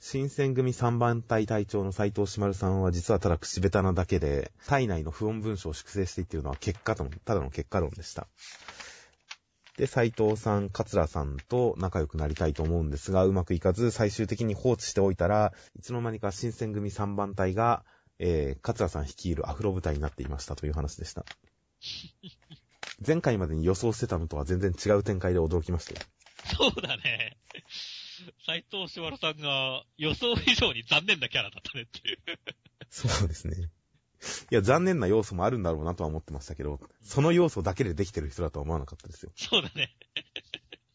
[0.00, 8.26] 新選組3番隊隊長の斎藤志丸さんは実はただ口下手なだけで、体内の不穏文章を粛清していっているのは結果との、ただの結果論でした。
[9.76, 17.84] で、斎藤さん、桂さんと仲良くなりたいと思うんですが、うまくいかず、最終的に放置しておいたら、いつの間にか新選組3番隊が、
[18.26, 21.26] えー、桂さん率いるアフロ部隊になっていましたという話でした。
[23.06, 26.06] 前回までに予想してたのとは全然違う展開で驚きましたよ。
[26.56, 27.36] そうだね。
[28.46, 32.18] 斎藤志丸さんが予想以上に残念なキャラだったねっていう。
[32.88, 33.68] そうですね。
[34.50, 39.32] いや、残念な要素もあるんだろうなとは思ってましたけど、その要素だけでできてる人だとは思わなかったですよ。
[39.36, 39.94] そうだね。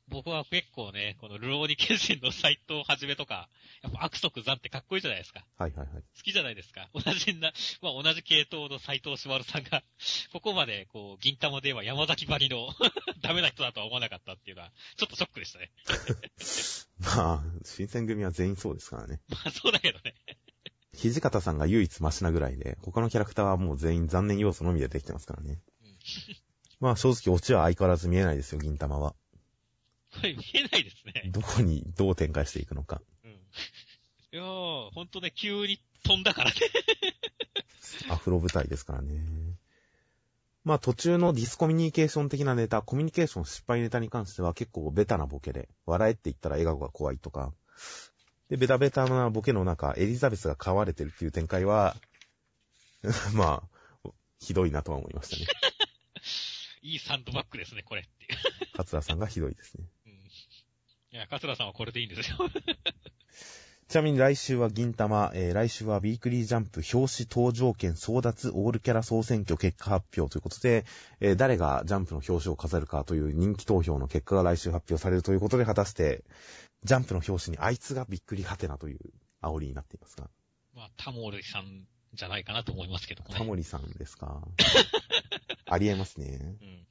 [0.10, 3.48] 僕は結構ね、このルローニケンシンの斎藤はじめとか、
[3.84, 5.46] やっぱ悪徳残ってかっこいいじゃないですか。
[5.58, 6.02] はいはいはい。
[6.02, 6.90] 好きじゃないですか。
[6.94, 9.84] 同じな、まあ同じ系統の斎藤しまるさんが、
[10.34, 12.70] ここまで、こう、銀玉では山崎ばりの
[13.22, 15.72] ダメな人だとは思わなかったっていうのは、ちょっとショックでしたね。
[17.00, 19.22] まあ、新選組は全員そうですからね。
[19.30, 20.16] まあそうだけどね。
[20.94, 25.60] 土方さんが唯一マシなぐらいで、他のキャラクターはもう全員残念要素のみでできてますからね。
[26.80, 29.16] まあ正直オチは相変わらず見えないですよ、銀玉は。
[30.16, 31.30] これ見えないですね。
[31.32, 33.02] どこにどう展開していくのか。
[33.24, 33.32] うん。
[33.32, 33.36] い
[34.32, 36.56] やー、ほんとね、急に飛んだからね。
[38.10, 39.24] アフロ舞台ですからね。
[40.64, 47.54] まあ途中のディスコミュニケーション的なネタ、コミュニケーション失敗ネタに関しては結構ベタなボケで、笑えって言ったら笑顔が怖いとか、
[48.50, 51.96] で、ベタベタなボケの中、エリザベスが飼われてるっていう展開は、
[53.34, 53.64] ま
[54.04, 55.46] あ、ひどいなとは思いましたね。
[56.82, 58.40] いいサンドバッグですね、これっていう。
[58.78, 59.86] 桂さんがひどいですね。
[61.12, 61.18] うん。
[61.18, 62.38] いや、桂さんはこれでいいんですよ。
[63.88, 70.86] ちなみに来週は銀玉、えー来週はウィークリージャンプ表紙登場権争奪オールキャラ総選挙結果発表ということで、
[71.22, 76.24] えー誰がジャンプの表紙を飾るかという人気投票の結果が来週発表されるということで、果たして、
[76.84, 79.00] ジャンプの表紙にあいつがびっくりはてなという
[79.42, 80.30] 煽りになっていますが、
[80.76, 83.36] まあ、タモリさんじゃないかなと思いますけどもね。
[83.38, 84.48] タモリさんですか？
[85.66, 86.58] ありえますね。
[86.62, 86.88] うん。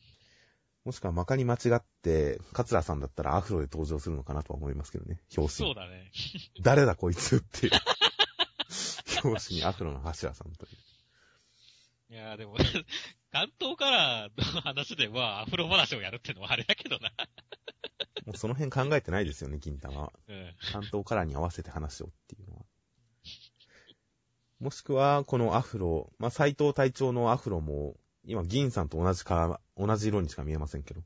[0.84, 5.74] もしくはまかに間違って、桂さんだったらアフロで登場するのかなとは思いますけどね、表紙そう。
[5.74, 6.10] だね。
[6.62, 7.72] 誰だこいつっていう。
[9.24, 10.68] 表紙にアフロの柱さんとい
[12.10, 12.14] う。
[12.14, 12.56] いやーでも、
[13.32, 17.12] 関東カラーの話で、まあ、アフロ話をやるってのはあれだけどな。
[18.24, 20.12] もうその辺考えてないですよね、銀玉は。
[20.26, 20.54] うん。
[20.72, 22.64] 担当カラーに合わせて話をっていうのは。
[24.60, 27.96] もしくは、このアフロ、まあ、斎藤隊長のアフロも、
[28.28, 31.00] 今、銀さんと同じか、同じ色にしか見えませんけど、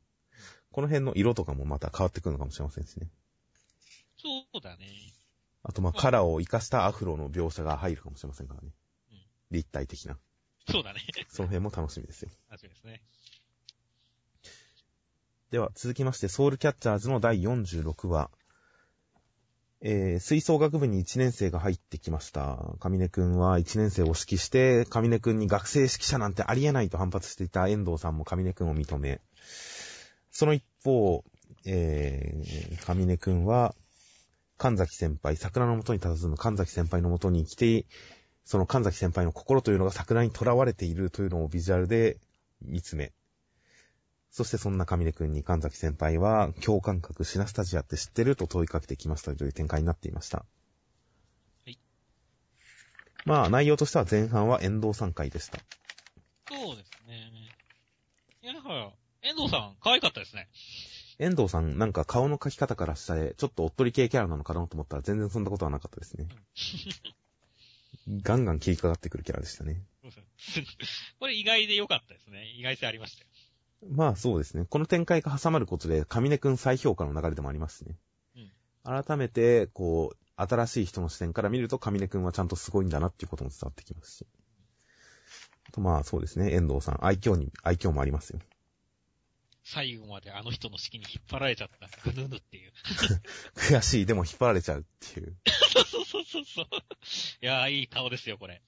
[0.73, 3.09] この辺の色とかもまた変わってくるのかもしれませんしね。
[4.17, 4.89] そうだね。
[5.63, 8.71] あと、まあ、カラーを活かしたアフロの描写が入るかもしれませんからね
[9.13, 9.19] うん。
[9.53, 10.19] 立体的な。
[10.69, 11.01] そうだね。
[11.31, 12.31] その辺も楽しみですよ。
[12.51, 13.03] 楽しみですね。
[15.53, 18.33] では、続きまして、ソウルキャッチャーズの第46話。
[19.85, 22.77] えー、吹奏楽部に1年生が入ってきました。
[22.79, 29.21] 上根くんは1年生を指揮して、上根くんに学生指揮者なんてありえないと反発していた遠藤さんも上根くんを認め、
[30.31, 31.25] その一方、
[31.67, 33.75] えー、上根くんは、
[34.57, 37.85] 神崎先輩、桜の元に佇む神崎先輩の元に来て、
[38.45, 42.19] その神崎先輩の心というのが桜に囚われているというのをビジュアルで
[42.65, 43.13] 見つめ、
[44.33, 50.39] そしてそんな上根くんに神崎先輩は、共感覚シナスタジアって知ってると問いかけてきましたという展開になっていました。
[50.39, 50.45] は
[51.67, 51.79] い。
[53.27, 55.59] まあ、内容としては前半は遠藤3回でした。
[56.49, 57.31] そうですね。
[58.43, 58.91] いや、だから、
[59.21, 60.49] 遠藤さん、可愛かったですね。
[61.19, 66.27] 遠藤さん、なんか顔の描き方からしたら、ちょっとおっとり系キャラなのかなと思ったら全然そんなことはなかったですね。
[68.09, 69.83] ガンガン切りかかってくるキャラでしたね。
[70.01, 70.67] そうですね
[71.21, 72.49] これ意外で良かったですね。
[72.57, 73.32] 意外性ありましたよ。
[73.91, 74.65] まあそうですね。
[74.69, 77.97] この展開が挟まることで、上根くん再評価の流れでもありますしね。
[78.85, 84.27] 改めて、こう、新しい人の視点から見ると、上根くんはちゃんとすごいんだなっていうことも伝わってきますし。
[85.69, 86.53] あとまあそうですね。
[86.53, 88.41] 遠藤さん、愛嬌に、愛嬌もありますよ。
[89.65, 92.11] 最後まであの人の式に引っ張られちゃった。
[92.11, 92.73] ぐぬぬっていう。
[93.55, 95.37] 悔しい、でも引っ張られちゃうっていう。
[95.47, 96.67] そ うそうそうそうそう。
[97.41, 98.61] いやー、いい顔ですよ、これ。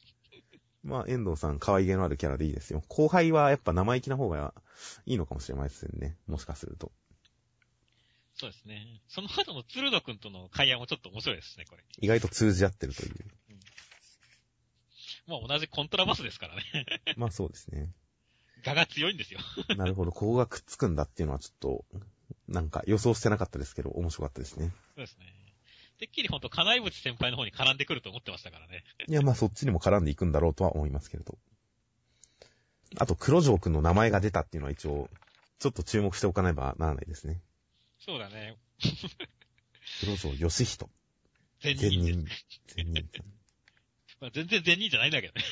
[0.85, 2.83] まあ遠藤さん、可愛げのあるキャラでいいですよ。
[2.89, 4.55] 後輩はやっぱ生意気な方が
[5.07, 6.17] いいのかもしれませんね。
[6.27, 6.93] もしかすると。
[8.37, 9.01] そうですね。
[9.09, 11.85] その後の鶴野くんとの会話もちょっと面白いですね、これ。
[11.99, 13.15] 意外と通じ合ってるという。
[15.27, 16.63] まあ同じコントラバスですからね。
[17.17, 17.91] まあそうですね。
[18.63, 19.41] 画が強いんですよ。
[19.77, 20.13] なるほど。
[20.13, 21.85] ここがくっつくんだっていうのはちょっと、
[22.49, 24.73] なんか予想してなかったですけど、面白かったですね。
[24.97, 25.44] そうですね。
[26.05, 28.85] てっきりほんと、金井淵先輩の方に絡んでくると思ってましたからね。
[29.09, 31.39] いや、まあそっちにも絡んでいくんだろうとは思いますけれど。
[32.99, 35.09] あと、黒城くんの名前が出たっていうのは一応、
[35.59, 37.41] ちょっと注目しておかねばならないですね。
[38.01, 38.57] そうだね。
[40.01, 40.91] 黒城義人。
[41.61, 42.47] 善善人です。
[42.77, 43.25] 人。
[44.21, 45.43] まあ、全然善人じゃないんだけどね。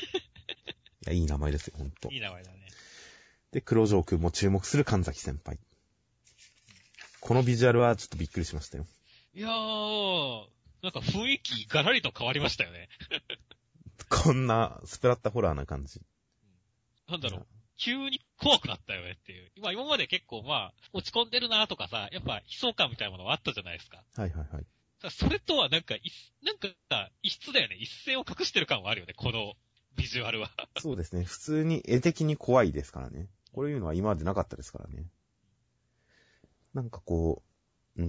[1.06, 2.18] や、いい名前ですよ、ほんとい。
[2.18, 2.58] い名前だね。
[3.52, 5.58] で、黒城くんも注目する神崎先輩。
[7.20, 8.86] このビジュアルはちょっとびっくりしましたよ。
[9.35, 10.45] いやー、
[10.83, 12.90] なんか雰囲気ガラリと変わりましたよね。
[14.11, 16.03] こんなスプラッタホラーな感じ。
[17.09, 17.47] なんだろう。
[17.79, 19.51] 急に怖くなったよねっていう。
[19.55, 24.05] 今、今まで結構まあ、落ち込んでるなとかさ、やっぱ悲壮感みたいなものはあったじゃないですか。
[24.16, 24.66] はいはいはい。
[25.11, 26.03] それとはなんか、い
[26.42, 27.77] なんかさ、異質だよね。
[27.77, 29.55] 一線を隠してる感はあるよね、この
[29.97, 30.51] ビジュアルは。
[30.79, 31.25] そうですね。
[31.25, 33.31] 普通に絵的に怖いですからね。
[33.53, 35.07] こういうのは今までなかったですからね。
[36.75, 37.51] なんかこう、うん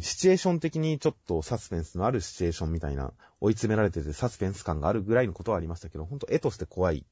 [0.01, 7.03] シチュエーション的にちょっとサスペンスのあるシチュエーションみたいな、追い詰められててサスペンス感があるぐらいのことはありましたけど、ほんと絵として怖いっ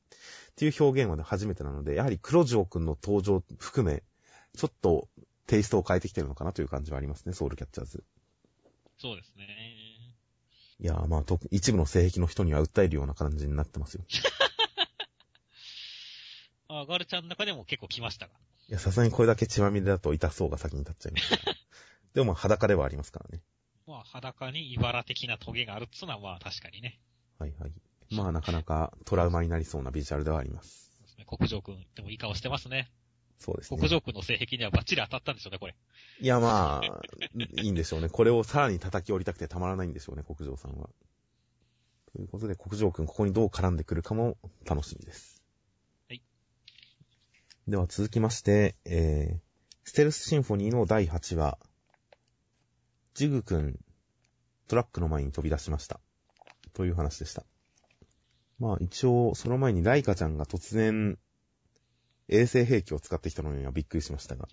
[0.55, 4.03] ていう表現はね初めてなので、やはり黒城くんの登場含め、
[4.57, 5.10] ちょっと
[5.47, 8.05] テイストを変えてきてるのかなという感じはありますね、ソウルキャッチャーズ。
[8.97, 9.47] そうですね。
[10.79, 14.05] いやーまあ、と一部の性癖の人には訴えるような感じになってますよ。
[16.69, 18.34] あ、ガルちゃんの中でも結構来ましたが。
[18.69, 21.34] いや、さすがにこれだけ血まみれだと痛そうが先に立っちゃいます。
[22.13, 23.41] でもまあ裸ではありますからね。
[23.88, 27.00] まあ、裸に茨的なトゲがあるっつうのは、まあ確かにね。
[27.39, 27.71] はいはい。
[28.12, 30.91] まあなかなかトラウマになりそうなビジュアルではあります。
[30.93, 32.91] そうですね国城くん、でもいい顔してますね。
[33.39, 33.89] そうですね国。
[33.89, 35.76] 城くんの性癖にはバッチリ当たったんでしょうね、これ。
[36.19, 37.02] いやまあ、
[37.62, 38.10] いいんでしょうね。
[38.10, 40.89] これをさらに叩き折りたくてたまらないんでしょうね、国城さんは。
[42.13, 45.41] ということで、国城くんここにどう絡んでくるかも楽しみです。
[46.10, 46.21] はい。
[47.67, 49.39] では続きまして、えー、
[49.86, 51.58] ステルスシンフォニーの第8話、
[53.13, 53.78] ジグくん、
[54.67, 56.00] トラックの前に飛び出しました。
[56.74, 57.43] という話でした。
[58.58, 61.17] まあ一応、その前にライカちゃんが突然、
[62.30, 64.47] 衛星兵器を使ってきたのにはびっくりしましたが。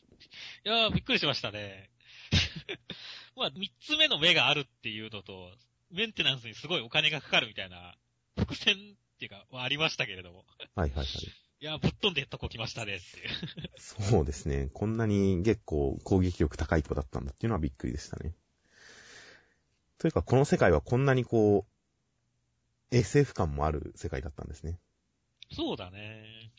[0.64, 1.90] いやー、びっくりしましたね。
[3.36, 5.52] まあ、三つ目の目があるっていうのと、
[5.90, 7.96] メンテナンスにすごいお金がかかるみたいな、
[8.36, 8.78] 伏線っ
[9.18, 10.44] ていうか、はありましたけれども。
[10.74, 11.06] はいはいはい。
[11.60, 13.28] いやー、ぶっ飛んでとこ来ましたねっていう。
[13.78, 14.68] そうですね。
[14.72, 18.34] こんなに結構攻撃力高い子だったんだっていうのはびっくりでしたね。
[19.98, 21.66] というか、この世界はこんなにこ
[22.92, 24.78] う、SF 感もある世界だったんですね。
[25.52, 26.52] そうだね。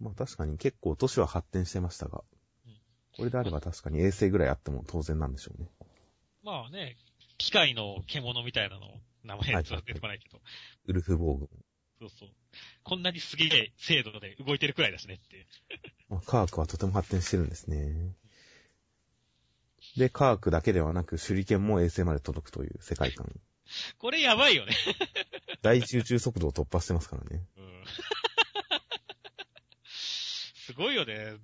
[0.00, 2.22] まあ確かに結構都市は発展してましたが
[2.66, 2.72] うん、
[3.16, 5.68] これであれば確かに衛星ぐらいあっても当然なんでしょうね。
[6.42, 6.96] まあね、
[7.38, 8.86] 機械の獣みたいなの、
[9.24, 10.40] 名前は出てこないけど、
[10.86, 11.48] ウルフボーグ。
[11.98, 12.28] そうそう。
[12.82, 15.46] こんなにすげえ精度で動いてるくらいだしねって。
[16.08, 18.14] まあ、科学はとても発展してるんですね。
[19.96, 23.30] で、科学だけではなく手裏剣も衛星まで届くという世界観。
[23.98, 24.74] これやばいよね。
[25.62, 27.44] 大集中速度を突破してますからね。
[27.56, 27.84] うん。
[30.66, 31.36] すごいよね。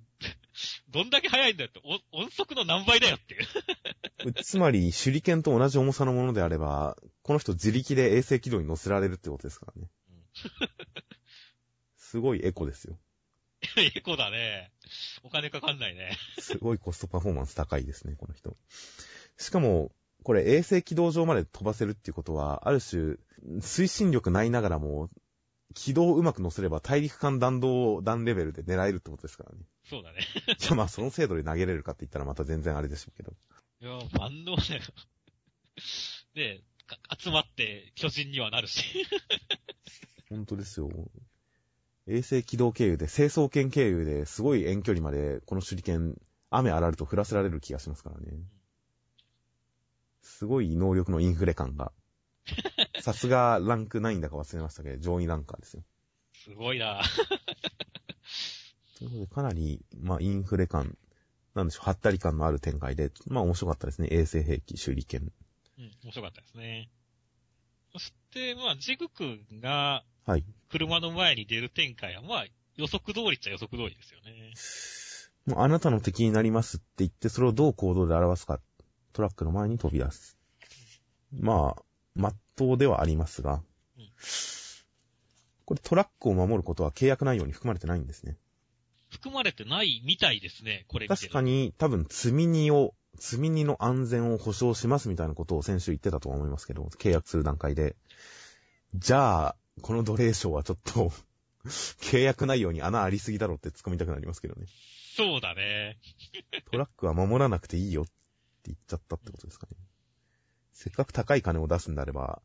[0.89, 4.33] どんだけ速いんだよって、お音速の何倍だよっていう。
[4.43, 9.89] つまり、手裏剣と同じ重さのものであれば、この人自力で衛星軌道に乗せられるってことですからね。
[11.97, 12.99] すごいエコですよ。
[13.95, 14.71] エコだね。
[15.23, 16.17] お金かかんないね。
[16.39, 18.55] すごいコストパフォーマンス高いですね、この人。
[19.37, 19.91] しかも、
[20.23, 23.17] これ衛星軌道上まで飛ばせるっていうことは、ある種、
[23.59, 25.09] 推進力ないながらも、
[25.73, 29.65] 軌道をうまく乗せれば大陸間弾道弾レベルで狙えるってことですからね。
[29.89, 30.19] そうだね。
[30.59, 33.33] じゃあまあその精度で投げれるかって言ったらまた全然あれでしょうけど。
[33.81, 34.81] いや、万能だよ。
[36.35, 38.83] で、か集まって巨人にはなるし。
[40.29, 40.89] 本当ですよ。
[42.07, 46.17] 衛星軌道経由で、成層圏経由ですごい遠距離までこの手裏剣、
[46.49, 48.37] 雨あられと降らせられる気がしますからね。
[50.21, 51.91] すごい能力のインフレ感が。
[53.01, 55.83] さすがランク9だか忘れましたけど、上位ランカーですよ。
[56.33, 57.01] すごいな
[58.97, 60.97] ということで、かなり、まあ、インフレ感、
[61.55, 64.09] なんでしょう、はったり感のある展開で、まあ面白かったですね。
[64.11, 65.31] 衛星兵器、手裏剣。
[65.77, 66.89] うん、面白かったですね。
[67.93, 70.45] そして、まあ、ジグ君がはい。
[70.69, 74.53] 車の前に出る展開は、まあ、予測通りっちゃ予測通りですよね。
[75.45, 78.59] もうあなたの敵になりますって言って、それをどう行動で表すか。
[79.11, 80.37] トラックの前に飛び出す。
[81.31, 81.83] まあ、
[82.15, 83.63] まっとうではありますが
[83.97, 84.09] うん、
[85.65, 88.37] これトラックを守ることは契約内容に含まれてないんですね。
[89.09, 97.95] 含まれてないみたいですね、これ確かに多分積み荷を、積み荷の安全を保証しますみたいなことを先週言ってたとは思いますけど、契約する段階で。
[98.95, 101.11] じゃあ、この奴隷賞はちょっと、
[101.65, 104.67] 契約内容に穴ありすぎだろって突っ込みたくなりますけどね。
[105.15, 105.99] そうだね。
[106.71, 108.11] トラックは守らなくていいよって
[108.65, 109.77] 言っちゃったってことですかね。
[110.71, 112.41] せっかく高い金を出すんであれば、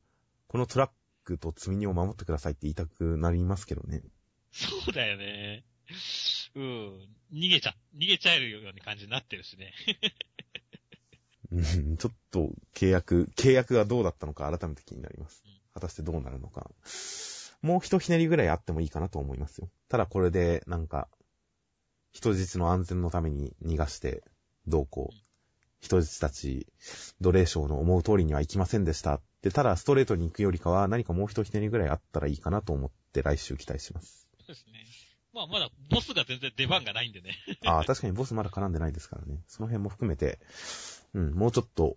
[0.47, 0.91] このトラッ
[1.25, 4.03] クと積み荷を守ってくださいって言いたくなりますけどね。
[4.53, 5.65] そうだよね。
[6.55, 7.09] うん。
[7.33, 9.73] 逃げちゃ、逃げちゃえるような感じになってるしね。
[11.51, 15.58] うんちょっと契約、契約がどうだったのか改めて気になりますうん。
[15.79, 16.71] 果たしてどうなるのか。
[17.63, 19.69] もう一ひねりぐらいあってもいいかなと思いますよ。
[19.89, 21.09] ただこれで、なんか、
[22.13, 24.23] 人質の安全のために逃がして、
[24.67, 25.15] どうこう。
[25.81, 26.67] 人質たち、
[27.21, 34.29] 奴隷賞の思う通りにはいきませんでしたって、ただストレートに行くよりかは何かもう一ひねりぐらいあったらいいかなと思って来週期待します。
[34.41, 34.85] そうですね。
[35.33, 37.37] まあ、まだボスが全然出番がないんでね。
[37.65, 39.41] ああ、確かにボスまだ絡んでないですからね。
[39.47, 40.41] その辺も含めて、
[41.15, 41.97] うん、もうちょっと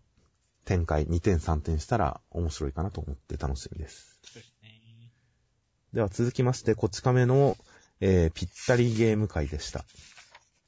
[0.66, 4.20] 展開2点3点したら面白いかなと思って楽しみです。
[4.24, 4.82] そうですね。
[5.93, 7.57] では続きまして、こち亀の、
[7.99, 9.84] えー、ぴったりゲーム会でした。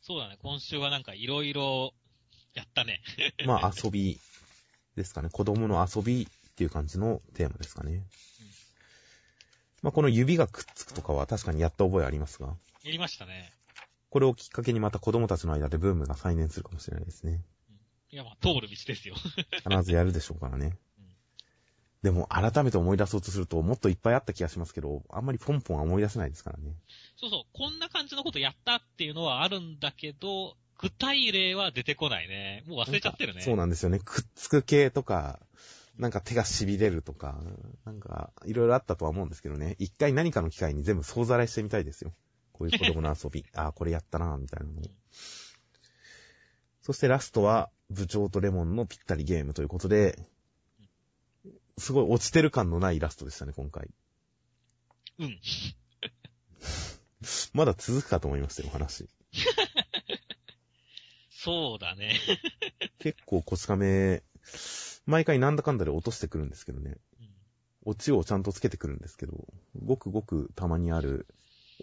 [0.02, 0.38] そうだね。
[0.41, 1.94] 今週はなんかいろいろ
[2.54, 3.02] やったね。
[3.46, 4.20] まあ遊び
[4.96, 5.30] ですかね。
[5.30, 8.04] 子供の遊びっていう感じのテーマですかね。
[9.82, 13.54] まあこの指がくっつくとかは確かにやった覚えありますが、やりましたね。
[14.10, 17.41] これをきっかけにまた子供たちの間でブームが再燃するかもしれないですね。
[18.14, 19.16] いや、まあ、通る道ですよ。
[19.68, 21.07] 必ずやるでしょうからねうん。
[22.03, 26.76] でも改めて思い出そうとするともっといっぱいあった気がしますけど、あんまりポンポンは思い出せないですからね。
[27.18, 32.64] そうそう、こんな感じのことやったっていうのはあるんだけど、具体例は出てこないね。
[32.68, 33.41] もう忘れちゃってるね。
[33.41, 33.99] そうなんですよね。
[33.99, 35.39] くっつく系とか、
[35.97, 37.41] なんか手が痺れるとか、
[37.84, 39.76] なんかいろいろあったとは思うんですけどね。
[39.80, 42.14] 一回何かの機会に全部総ざらいしてみたいですよ。
[42.51, 43.45] こういう子供の遊び。
[43.55, 44.84] ああ、これやったなみたいなのを。
[46.82, 50.18] そしてラストは部長とレモンのぴったりゲームということで、
[51.78, 53.89] すごい落ちてる感のないラストでしたね、今回。
[55.20, 55.39] うん。
[57.54, 59.08] まだ続くかと思いましたよ、話。
[61.30, 62.20] そうだね。
[63.00, 64.24] 結構こち亀、
[65.06, 66.98] 毎回なんだかんだで落としてくるんですけどね。
[67.86, 71.28] オチをちゃんとつけてくるんですけど、ごくごくたまにある、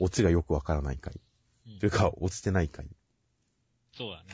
[0.00, 1.20] オチがよくわからない回。
[1.66, 2.86] うんというか、落ちてない回。
[3.92, 4.32] そうだね。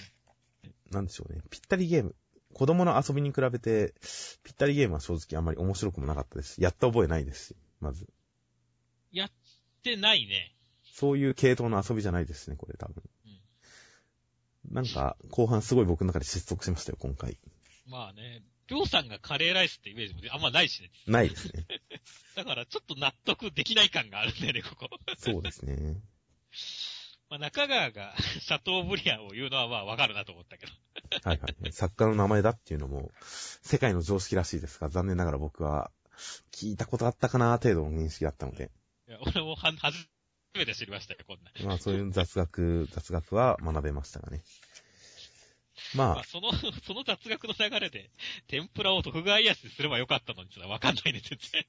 [0.97, 1.41] なんでしょうね。
[1.51, 2.15] ぴったりゲーム。
[2.53, 3.95] 子供の遊びに比べて、
[4.43, 8.09] ぴったりゲームは正直あんまり面白くもなかったですし、やった覚えないですし、まず。
[9.13, 9.31] やっ
[9.83, 10.55] てないね。
[10.95, 13.03] そういう系統の遊びじゃないですね、これ多分。
[14.71, 17.39] なんか、後半すごい僕の中で失速しましたよ、今回。
[17.87, 20.91] まあね、りょうさんがカレーライスってイメージもあんまないしね。
[21.07, 21.67] ないですね。
[22.35, 24.89] だからちょっと納得できない感があるんだよね、ここ。
[25.19, 26.01] そうですね。
[27.29, 30.73] まあ中川がシャトーブリアンを言うのはまあわかるなと思ったけど。
[31.23, 31.73] はいはい。
[31.73, 33.11] 作家の名前だっていうのも、
[33.63, 35.91] 世界の常識らしいですが、残念ながら僕は、
[36.53, 38.71] 聞いたことあったかな程度の認識だったので、
[39.09, 39.99] いや俺もは、はじ
[40.55, 41.51] めて知りましたよ、こんな。
[41.67, 44.43] まあそういう雑学、雑学は学べましたがね。
[45.95, 46.53] ままあ、その、
[46.85, 48.11] その雑学の流れで、
[48.47, 51.67] 天ぷらを徳川家康にすればよかったのにちょっとわかんないね、全然。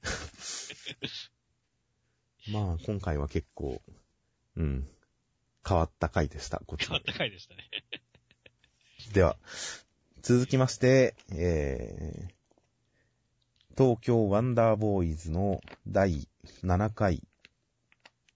[2.48, 3.82] あ、まあ今回は結構、
[4.56, 4.88] うん、
[5.66, 7.02] 変わった回でした、こっちは変わっ。
[7.04, 7.68] た回でしたね。
[9.12, 9.36] では、
[10.20, 16.28] 続きまして、えー、東京ワンダーボーイズの第
[16.62, 17.22] 7回。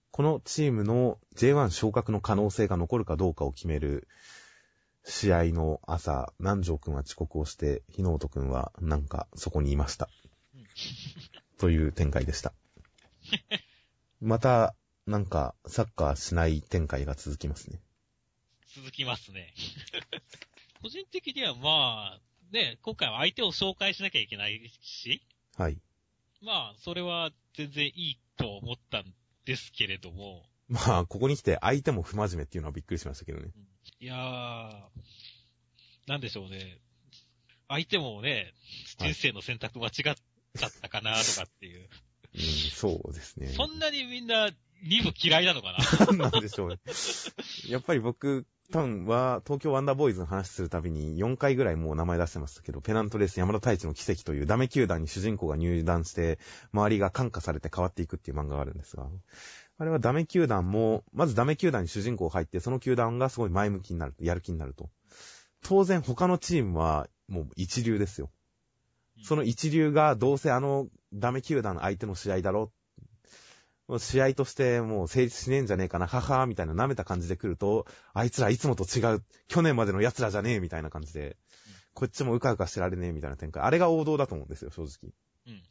[0.09, 4.07] このチームの J1 昇格の可能性が残るかどうかを決める
[5.03, 10.09] 試合の朝、南條くんは遅刻をして、日野本くんはなんかそこにいました。
[11.59, 12.51] という展開でした。
[14.21, 17.79] また、なんかサッカーしない展開が続きますね。
[18.75, 19.53] 続きますね。
[20.83, 22.19] 個人的にはまあ、
[22.51, 25.25] ね、今回は相手を紹介しなきゃいけないし、
[25.57, 25.77] はい。
[26.41, 29.05] まあ、それは全然いいと思ったん
[29.45, 33.51] ですけれども、まあ、ここに来て相手も不真面目っていうのはびっくりしましたけどね。
[34.01, 34.71] いやー、
[36.07, 36.79] なんでしょうね。
[37.69, 38.53] 相手もね、
[38.99, 40.15] はい人生の選択間違っちゃっ
[40.81, 41.87] たかなとかっていう。
[42.35, 43.47] うん、そうですね。
[43.47, 44.49] そんなにみんな
[44.83, 45.75] 2部嫌いなのか
[46.11, 46.29] な？
[46.29, 46.79] なんでしょうね。
[47.69, 56.39] やっぱり僕、多分は、東京ワンダーボーイズの話するたびに4回ぐらいもう名前出してましたけど、ペナントレース山田太一の奇跡というダメ球団に主人公が入団して、
[56.71, 59.07] 周りが感化されて変わっていくっていう漫画があるんですが、
[59.77, 64.89] あれはダメ球団も、まずダメ球団に主人公が入って、その球団がすごい前向きになると、やる気になると。
[65.63, 68.31] 当然他のチームはもう一流ですよ。
[69.23, 72.71] その一流がどうせあのダメ球団相手の試合だろもう
[73.99, 81.37] 試合としてもう成立しねえんじゃねえかな、ははーみたいな舐めた感じで来ると、あいつらいつもと違う、去年までの奴らじゃねえみたいな感じで、
[81.93, 83.63] こっちもうかうかしてられねえみたいな展開。
[83.63, 85.11] あれが王道だと思うんですよ、正直。
[85.47, 85.61] うん。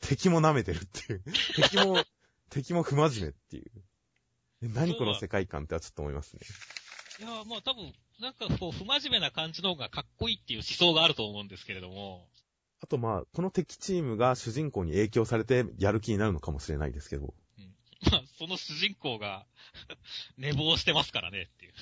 [0.00, 1.22] 敵も舐めてるっていう。
[1.56, 2.02] 敵も、
[2.50, 3.70] 敵も不真面目っていう。
[4.62, 6.40] え何この世界観ってはちょっと思いますね。
[7.20, 12.26] いやーまあ多分、なんかこう、不真面目な感じの方がかっこいいっていう思想があると思うんですけれども、
[12.82, 17.34] あとまあ、この敵チームが主人公に影響されてやる気になるのかもしれないですけど、
[18.10, 19.46] まあ、その主人公が
[20.38, 21.72] 寝坊してますからねっていう。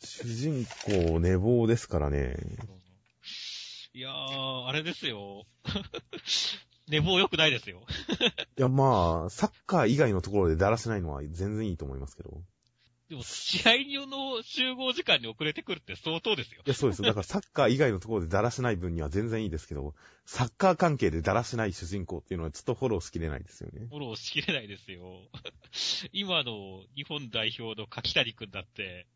[0.00, 2.36] 主人公寝坊ですからね。
[3.92, 5.46] いやー、あれですよ。
[6.88, 7.82] 寝坊良くないですよ。
[8.58, 12.42] いやまあ、サッカー以外のところでだらしないのは全然いいと思いますけど。
[13.14, 13.60] でも、試
[14.02, 16.68] 合の集合時間に遅れてくるって相当ですよい。
[16.68, 17.02] や、そうです。
[17.02, 19.94] だから サッカー以外のところでだらしない分には全然いいですけど、
[20.26, 23.86] サッカー関係でだらしない主人公っていうのはちょっとフォローしきれないですよね。
[23.86, 25.30] フォローしきれないですよ。
[26.12, 29.06] 今の日本代表の柿谷くんだって、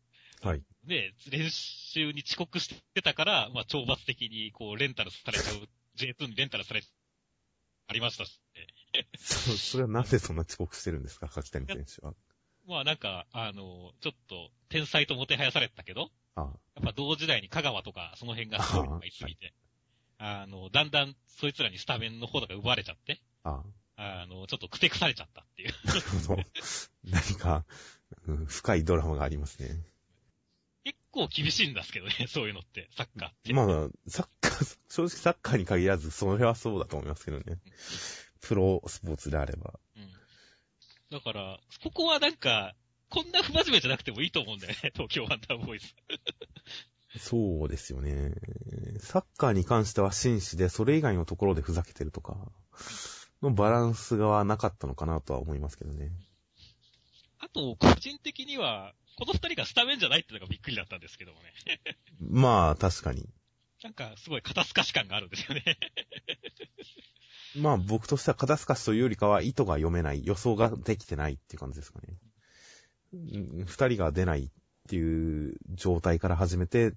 [0.41, 0.63] はい。
[0.85, 6.81] ね、練習に遅刻してたから、まあ、懲罰的に、こう、レンタルされちゃう、J2 にレンタルされ、
[7.87, 8.39] ありましたし、
[8.93, 12.13] ね、 そ、それはなんでそんな遅刻してるんですか、柿谷選手は。
[12.69, 16.41] まあなんか、あの、ちょっと、天才ともてはやされてたけど、あ
[16.75, 19.53] やっぱ同時代に香川とかその辺がすごいのがいすぎて、
[20.19, 23.63] あの、だんだんそいつらにスタメンの方が奪われちゃって、あ、
[23.95, 25.73] あの、ちょっとくてくされちゃったっていう。
[25.83, 26.43] なるほど。
[27.05, 27.65] 何か、
[28.27, 29.83] うん深いドラマがありますね。
[30.83, 33.53] 結構厳しいんですけどね、そういうのって、サッカーって。
[33.53, 37.57] まあ、サッカー、正直サッカーに限らず、それはそうだと思いますけどね。
[38.41, 39.79] プロスポーツであれば。
[41.11, 41.17] うん。
[41.17, 42.75] だから、ここはなんか、
[43.09, 45.87] こんな不真面目じゃなくてもいいと思うんだよね、 東京ワンダーボーイズ。
[47.17, 48.33] そうですよね。
[48.99, 52.51] サッカーに関しては紳士で、それ以外のところでふざけてるとか、
[53.41, 56.11] のバランスがなかったのかなとは思いますけどね。
[57.39, 61.53] あと、個人的には、この二人がスタメンじゃないってのがびっくりだったんですけどもね。
[62.19, 63.27] まあ、確かに。
[63.83, 65.63] なんか、すごい肩透かし感があるんですよね。
[67.55, 72.07] まあ、僕としては肩透かしというよりかは、意図が読めない、予想ができてないっていう感じですかね。
[73.13, 74.49] うん二人が出ないっ
[74.87, 76.93] ていう状態から始めて、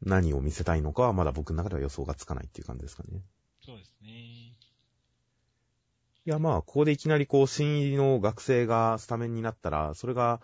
[0.00, 3.20] 何を見せたいのかはまだ僕の中では予想がつかないっていう感じですかね。
[3.64, 4.08] そうですね。
[4.08, 10.40] いや、まあ、ここでいきなりこう、新入りの学生がスタメンになったら、それが、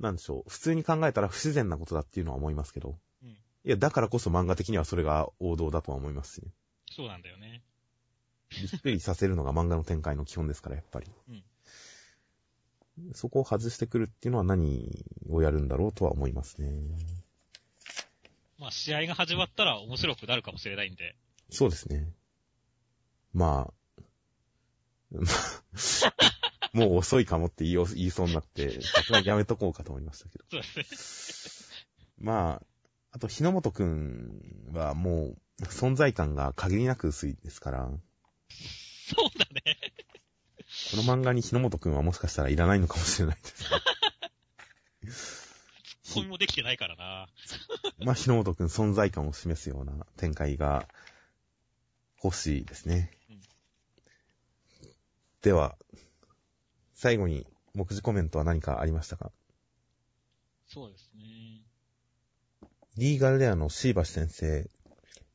[0.00, 2.98] なんでしょう、普通に考えたら不自然なことだっていうのは思いますけど。
[3.64, 6.52] うんいや、だからこそ漫画的にはそれが王道だとは思いますしね。
[6.90, 7.62] そうなんだよね。
[8.50, 11.06] びっくりさせるのが漫画の展開の基本ですから、やっぱり。
[13.14, 16.70] そこを外してくるっていうのは何をやるんだろうとは思いますね。
[18.58, 21.16] まあ、試合が始まったら面白くなるかもしれないんで。
[21.50, 22.12] そうですね。
[23.32, 23.74] まあ、
[26.72, 30.44] もう遅いかもって言いお言いそうになって、さすがにやめとこうかと思いましたけど。
[30.50, 31.86] そうですね。
[32.18, 32.73] まあ、
[33.14, 37.88] あと、日野本くんはもう、存在感が限りなく薄いですから、
[38.50, 39.78] そうだね。
[40.90, 43.38] この漫画に日野本くんはもしかしたらいらないのかもしれない
[45.04, 45.54] です。
[46.02, 47.28] ツッコミもできてないからな。
[48.04, 50.88] まあ、日野本くん存在感を示すような展開が
[52.20, 53.12] 欲しいですね。
[53.30, 53.40] うん
[55.42, 55.76] では、
[56.94, 59.30] 最後に目次コメントは何かありましたか？
[60.66, 61.63] そうですね。
[62.96, 64.68] リーガルレアの椎橋先生、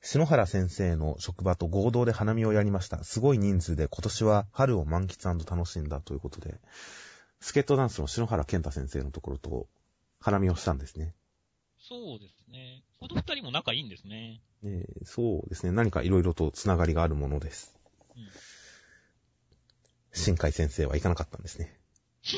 [0.02, 3.04] 篠原先生の職場と合同で花見をやりました。
[3.04, 6.56] すごい人数で今年は春を満喫楽しんだということで、
[7.42, 9.68] スケートダンスの篠原健太先生のところと
[10.22, 11.14] 花見をしたんですね。
[11.80, 12.82] そうですね。
[13.00, 14.42] この二人も仲いいんですね。
[14.64, 15.74] えーそうですね。
[15.74, 17.78] 何か色々とつながりがあるものです。
[18.16, 18.24] うん
[20.12, 21.80] 新海先生は行かなかったんですね。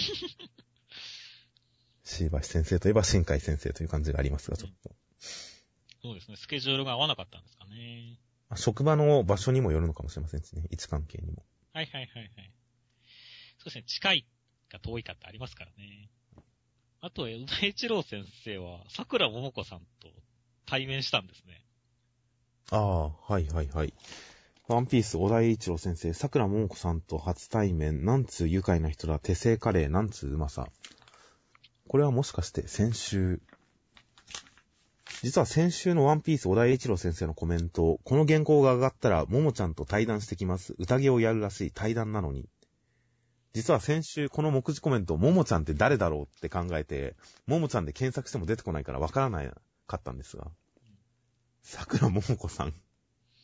[2.04, 4.92] 椎橋先生といえば新海先生という感じがありますが、ちょっと。
[6.02, 6.38] そうですね。
[6.38, 8.18] スケジュールが合わなかったんですかね。
[8.50, 10.64] まあ職場の場所にもよるのかもしれませんしね。
[10.72, 11.44] 位置関係にも。
[11.74, 12.52] はいはいはいはい。
[13.60, 13.84] そうですね。
[13.84, 14.26] 近い
[14.70, 16.10] か遠いかってありますからね。
[17.02, 20.10] あと、宇田一郎先生は、桜桃子さんと
[20.66, 21.64] 対面したんですね。
[22.72, 23.94] ああ、はいはいはい。
[24.68, 30.68] ワンピース、小田栄一郎先生、桜桃子さんと初対面、なんつう愉快な人だ、手製カレー、なんつううまさ。
[31.88, 33.42] これはもしかして先週、
[35.24, 40.74] 実は先週のワンピース、小田栄一郎先生のコメント、この原稿が上がったら、ももちゃんと対談してきます。
[40.80, 42.50] 宴をやるらしい対談なのに。
[43.54, 47.16] 実は先週、この目次コメント、ももちゃんって誰だろうって考えて、
[47.46, 49.52] ももちゃんで検索しても出てこないからわからない
[49.86, 50.48] かったんですが。
[51.62, 52.74] 桜桃子さん。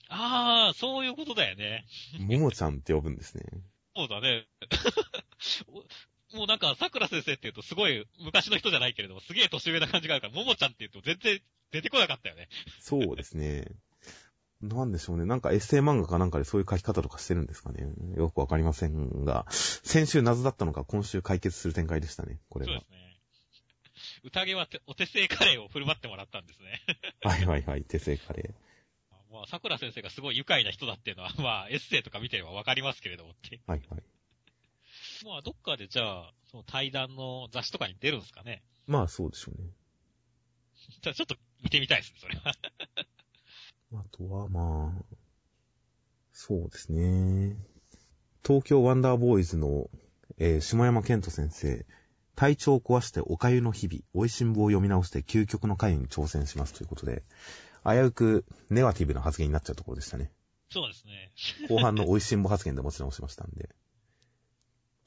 [0.09, 1.85] ああ、そういうことだよね。
[2.19, 3.43] ももちゃんって呼ぶんですね。
[3.95, 4.47] そうだね。
[6.33, 11.39] もうなんか、桜先生って言うとすごい昔の人じゃないけれども、すげえ年上な感じがあるから、ももちゃんって言うと全然
[11.71, 12.49] 出てこなかったよね。
[12.79, 13.65] そうですね。
[14.61, 15.25] なんでしょうね。
[15.25, 17.87] なんかエッセイ漫画かなんかでそういう書き方とかしてるんですかね。
[18.15, 22.39] よくわかりませんが、先週謎だったのか今週解決する展開でしたね。
[22.49, 22.85] これはそうで。
[22.85, 22.97] すね。
[24.23, 26.81] 宴はてお手製カレーを振る舞ってもらったんですね。
[27.21, 27.83] はいはいはい。
[27.83, 28.53] 手製カレ
[29.31, 33.57] まあ、桜先生がすごい愉快な人だっていうのは、まあ、エッセイとか見てればわかりますけれどもって。
[33.57, 33.59] ー。
[33.67, 34.03] はいはい。
[35.25, 38.63] まあ、どっかでじゃあ、その対談の雑誌とかに出るんですかね。
[38.85, 39.69] まあそうでしょうね。
[41.01, 42.53] じゃあちょっと見てみたいですね、それは。
[43.93, 45.15] あとはまあ、
[46.31, 47.57] そうですね。
[48.45, 49.89] 東京ワンダーボーイズの、
[50.37, 51.85] えー下山健人先生、
[52.35, 57.23] 体調を壊しておかゆの日々、美味しんぼを読み直して究極の回に挑戦しますということで、
[57.83, 60.31] 危うくネガティブな発言になっちゃうところでしたね。
[60.69, 61.31] そうですね。
[61.67, 63.69] 後半の美味しんぼ発言で持ち直しましたんで、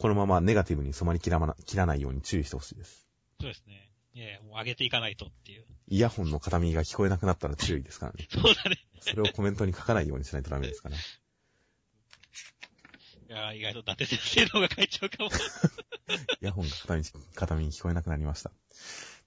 [0.01, 3.07] このままネガティブに染まりきらま切らないように注意してほしいです。
[3.39, 3.91] そうですね。
[4.17, 5.67] ええもう上げていかないとっていう。
[5.89, 8.27] イヤホンの片耳が聞こえなくなったら注意ですからね。
[8.33, 8.79] そうだね。
[9.01, 10.97] それをコメントに書かないようにしないとダメですから。
[10.97, 11.01] い
[13.29, 15.29] やー意外と伊達先生の方が書いちゃうかも。
[16.41, 18.49] イヤホンが片耳片耳に聞こえなくなりました。
[18.49, 18.53] っ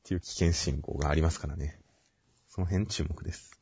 [0.02, 1.80] ていう危険信号がありますからね。
[2.50, 3.60] その辺注目です。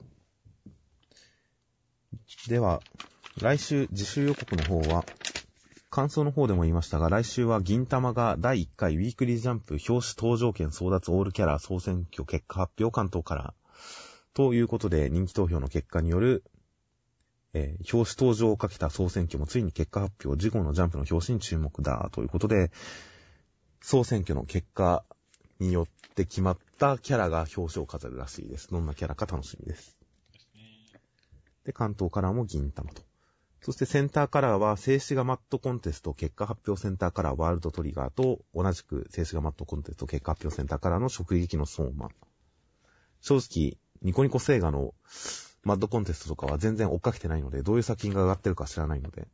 [2.47, 2.81] では、
[3.37, 5.05] 来週、自習予告の方は、
[5.91, 13.53] 感想の方でも言いましたが、来週は銀玉が第1回ウィークリージャンプ表紙登場券争奪オールキャラ総選挙結果発表関東から、
[14.33, 16.45] ということで人気投票の結果による、
[17.53, 22.71] えー表紙登場をかけた総選挙もついに結果発表、次号のジャンプの表紙に注目だ、ということで、
[23.81, 25.03] 総選挙の結果
[25.59, 28.69] によって決まったキャラが表紙を飾るらしいです。
[28.71, 29.97] どんなキャラか楽しみです。
[31.65, 33.10] で関東カラーも銀玉と。
[33.61, 42.09] そしてセンターカラーは静止画マットコンテスト結果発表センターカラーワールドトリガーと同じく静止画マットコンテスト結果発表センターカラーの直撃の相馬。
[43.21, 44.95] 正直、ニコニコ星画の
[45.63, 49.27] マッドコンテストとかは全然追っかけてないので、どういう作品が上がってるか知らないので、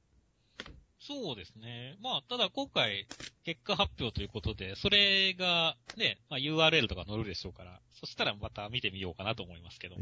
[0.99, 1.95] そうですね。
[2.01, 3.07] まあ、ただ今回、
[3.45, 9.95] 結果発表ということで、それがね、まあ、URL とか載るでしょうから、そしたらまた見てみようかなと思いますけど。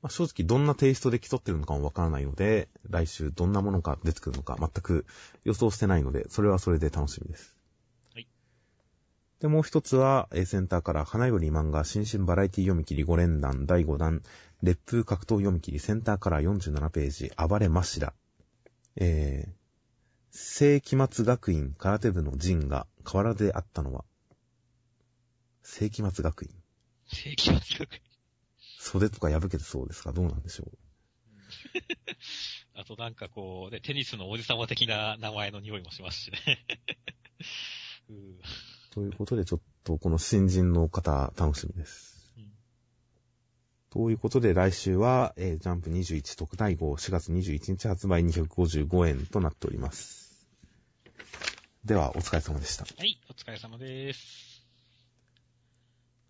[0.00, 5.06] まあ、正直どんなテイストで競ってるのかもわからないので、来週どんなものが出てくるのか全く
[5.44, 7.56] 予想してないので、それはそれで楽しみです。
[8.14, 8.28] はい。
[9.40, 14.22] で、もう一つは、えーセンターから花より漫画新春バラエティ読み切り5連弾第5弾、
[14.62, 18.14] 烈風格闘読み切りセンターから47ページ、暴れましだ。
[18.94, 19.52] えー、
[20.30, 24.04] 世紀末学院空手部の陣が河原であったのは、
[25.62, 26.50] 世紀末学院
[27.08, 28.07] 世紀末学園
[28.88, 30.12] 袖とか破けてそうですか？
[30.12, 30.78] どうなんでしょう？
[32.80, 36.38] あとなんかこう、ね、テニスの王子様的な名前の匂いもしますしね。
[38.10, 38.38] うん
[38.90, 42.32] ということで、ちょっとこの新人の方、楽しみです。
[42.36, 42.52] うん
[43.90, 50.46] ということで、来週は、えージャンプ21特大号4月21日発売255円となっております。
[51.84, 52.84] では、お疲れ様でした。
[52.84, 54.47] はい、お疲れ様です。